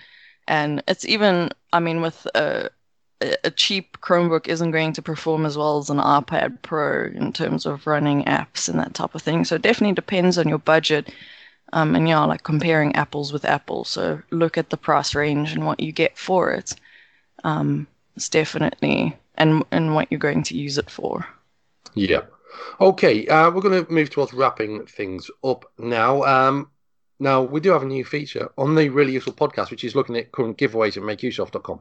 And 0.48 0.82
it's 0.88 1.04
even, 1.06 1.50
I 1.72 1.80
mean, 1.80 2.00
with 2.02 2.26
a, 2.34 2.70
a 3.44 3.50
cheap 3.50 3.98
Chromebook 4.00 4.48
isn't 4.48 4.70
going 4.70 4.92
to 4.94 5.02
perform 5.02 5.46
as 5.46 5.56
well 5.56 5.78
as 5.78 5.90
an 5.90 5.98
iPad 5.98 6.60
Pro 6.62 7.06
in 7.06 7.32
terms 7.32 7.66
of 7.66 7.86
running 7.86 8.24
apps 8.24 8.68
and 8.68 8.78
that 8.78 8.94
type 8.94 9.14
of 9.14 9.22
thing. 9.22 9.44
So 9.44 9.56
it 9.56 9.62
definitely 9.62 9.94
depends 9.94 10.38
on 10.38 10.48
your 10.48 10.58
budget. 10.58 11.12
Um, 11.72 11.94
and 11.94 12.08
yeah, 12.08 12.24
like 12.24 12.42
comparing 12.42 12.94
apples 12.94 13.32
with 13.32 13.44
apples. 13.44 13.88
So 13.88 14.20
look 14.30 14.58
at 14.58 14.70
the 14.70 14.76
price 14.76 15.14
range 15.14 15.52
and 15.52 15.66
what 15.66 15.80
you 15.80 15.92
get 15.92 16.18
for 16.18 16.52
it. 16.52 16.74
Um, 17.44 17.86
it's 18.16 18.28
definitely 18.28 19.16
and 19.36 19.64
and 19.70 19.94
what 19.94 20.08
you're 20.10 20.18
going 20.18 20.42
to 20.44 20.56
use 20.56 20.78
it 20.78 20.90
for. 20.90 21.26
Yeah. 21.94 22.22
Okay, 22.80 23.26
uh, 23.28 23.50
we're 23.50 23.62
going 23.62 23.84
to 23.84 23.90
move 23.90 24.10
towards 24.10 24.34
wrapping 24.34 24.84
things 24.84 25.30
up 25.42 25.64
now. 25.78 26.22
Um, 26.24 26.68
now, 27.18 27.40
we 27.42 27.60
do 27.60 27.70
have 27.70 27.82
a 27.82 27.86
new 27.86 28.04
feature 28.04 28.50
on 28.58 28.74
the 28.74 28.88
Really 28.88 29.12
Useful 29.12 29.32
podcast, 29.32 29.70
which 29.70 29.84
is 29.84 29.94
looking 29.94 30.16
at 30.16 30.32
current 30.32 30.58
giveaways 30.58 30.96
at 30.96 31.04
makeuseof.com. 31.04 31.80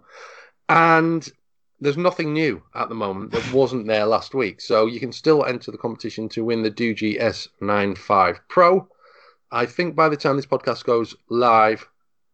And 0.71 1.29
there's 1.81 1.97
nothing 1.97 2.31
new 2.31 2.63
at 2.73 2.88
the 2.88 2.95
moment 2.95 3.31
that 3.31 3.51
wasn't 3.51 3.88
there 3.88 4.05
last 4.05 4.34
week. 4.34 4.62
So 4.62 4.86
you 4.86 5.01
can 5.01 5.12
still 5.12 5.43
enter 5.43 5.69
the 5.69 5.77
competition 5.77 6.29
to 6.29 6.45
win 6.45 6.63
the 6.63 6.71
Doogee 6.71 7.19
S95 7.19 8.39
Pro. 8.47 8.88
I 9.51 9.65
think 9.65 9.97
by 9.97 10.07
the 10.07 10.15
time 10.15 10.38
this 10.38 10.45
podcast 10.45 10.86
goes 10.86 11.13
live, 11.27 11.89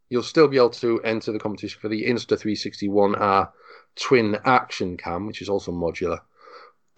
you'll 0.08 0.22
still 0.22 0.46
be 0.46 0.56
able 0.56 0.70
to 0.70 1.02
enter 1.02 1.32
the 1.32 1.40
competition 1.40 1.80
for 1.80 1.88
the 1.88 2.04
Insta360 2.04 2.88
One 2.88 3.16
R 3.16 3.52
twin 3.96 4.38
action 4.44 4.96
cam, 4.96 5.26
which 5.26 5.42
is 5.42 5.48
also 5.48 5.72
modular. 5.72 6.20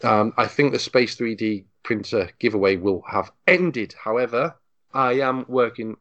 Um, 0.02 0.34
I 0.36 0.46
think 0.46 0.72
the 0.72 0.78
Space 0.78 1.16
3D 1.16 1.64
printer 1.82 2.32
giveaway 2.38 2.76
will 2.76 3.02
have 3.08 3.32
ended. 3.46 3.94
However, 4.04 4.56
I 4.92 5.20
am 5.20 5.46
working 5.48 5.96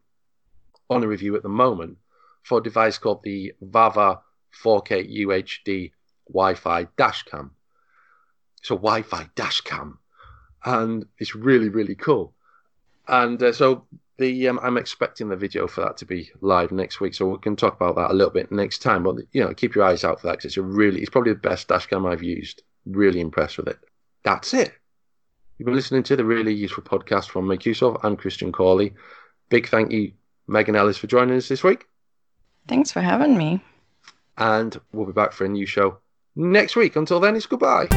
on 0.90 1.02
a 1.02 1.08
review 1.08 1.38
at 1.38 1.44
the 1.44 1.50
moment 1.50 1.98
for 2.44 2.58
a 2.58 2.64
device 2.64 2.98
called 2.98 3.24
the 3.24 3.54
Vava 3.62 4.20
4K 4.64 5.26
UHD 5.26 5.92
Wi-Fi 6.28 6.88
dash 6.98 7.24
cam. 7.24 7.52
It's 8.60 8.72
a 8.72 8.76
Wi-Fi 8.76 9.30
dash 9.36 9.62
cam, 9.62 10.00
and 10.66 11.06
it's 11.18 11.36
really 11.36 11.70
really 11.70 11.96
cool. 11.96 12.34
And 13.08 13.42
uh, 13.42 13.54
so 13.54 13.86
the 14.20 14.48
um, 14.50 14.60
I'm 14.62 14.78
expecting 14.78 15.30
the 15.30 15.36
video 15.36 15.68
for 15.68 15.82
that 15.82 15.98
to 15.98 16.06
be 16.06 16.30
live 16.42 16.72
next 16.72 17.00
week, 17.00 17.16
so 17.16 17.28
we 17.28 17.38
can 17.40 17.56
talk 17.56 17.76
about 17.76 17.96
that 17.96 18.12
a 18.12 18.14
little 18.14 18.34
bit 18.34 18.52
next 18.52 18.80
time. 18.80 19.04
But 19.04 19.16
you 19.32 19.42
know, 19.42 19.54
keep 19.54 19.74
your 19.74 19.86
eyes 19.86 20.04
out 20.04 20.22
for 20.22 20.28
that 20.28 20.34
because 20.34 20.46
it's 20.46 20.58
a 20.58 20.62
really 20.62 21.02
it's 21.02 21.10
probably 21.10 21.34
the 21.34 21.40
best 21.40 21.68
dash 21.68 21.88
cam 21.88 22.06
I've 22.06 22.24
used. 22.24 22.62
Really 22.86 23.20
impressed 23.20 23.58
with 23.58 23.68
it. 23.68 23.80
That's 24.24 24.54
it. 24.54 24.74
You've 25.58 25.66
been 25.66 25.76
listening 25.76 26.04
to 26.04 26.16
the 26.16 26.24
really 26.24 26.54
useful 26.54 26.84
podcast 26.84 27.30
from 27.30 27.46
MakeUseOf. 27.46 28.00
I'm 28.04 28.16
Christian 28.16 28.52
Cawley. 28.52 28.94
Big 29.50 29.68
thank 29.68 29.92
you, 29.92 30.14
Megan 30.48 30.76
Ellis, 30.76 30.98
for 30.98 31.08
joining 31.08 31.36
us 31.36 31.50
this 31.50 31.64
week. 31.64 31.86
Thanks 32.68 32.92
for 32.92 33.02
having 33.02 33.38
me. 33.38 33.62
And 34.40 34.80
we'll 34.94 35.06
be 35.06 35.12
back 35.12 35.34
for 35.34 35.46
a 35.46 35.50
new 35.50 35.66
show 35.66 35.98
next 36.36 36.76
week. 36.76 36.96
Until 36.96 37.20
then, 37.20 37.36
it's 37.36 37.46
goodbye. 37.46 37.88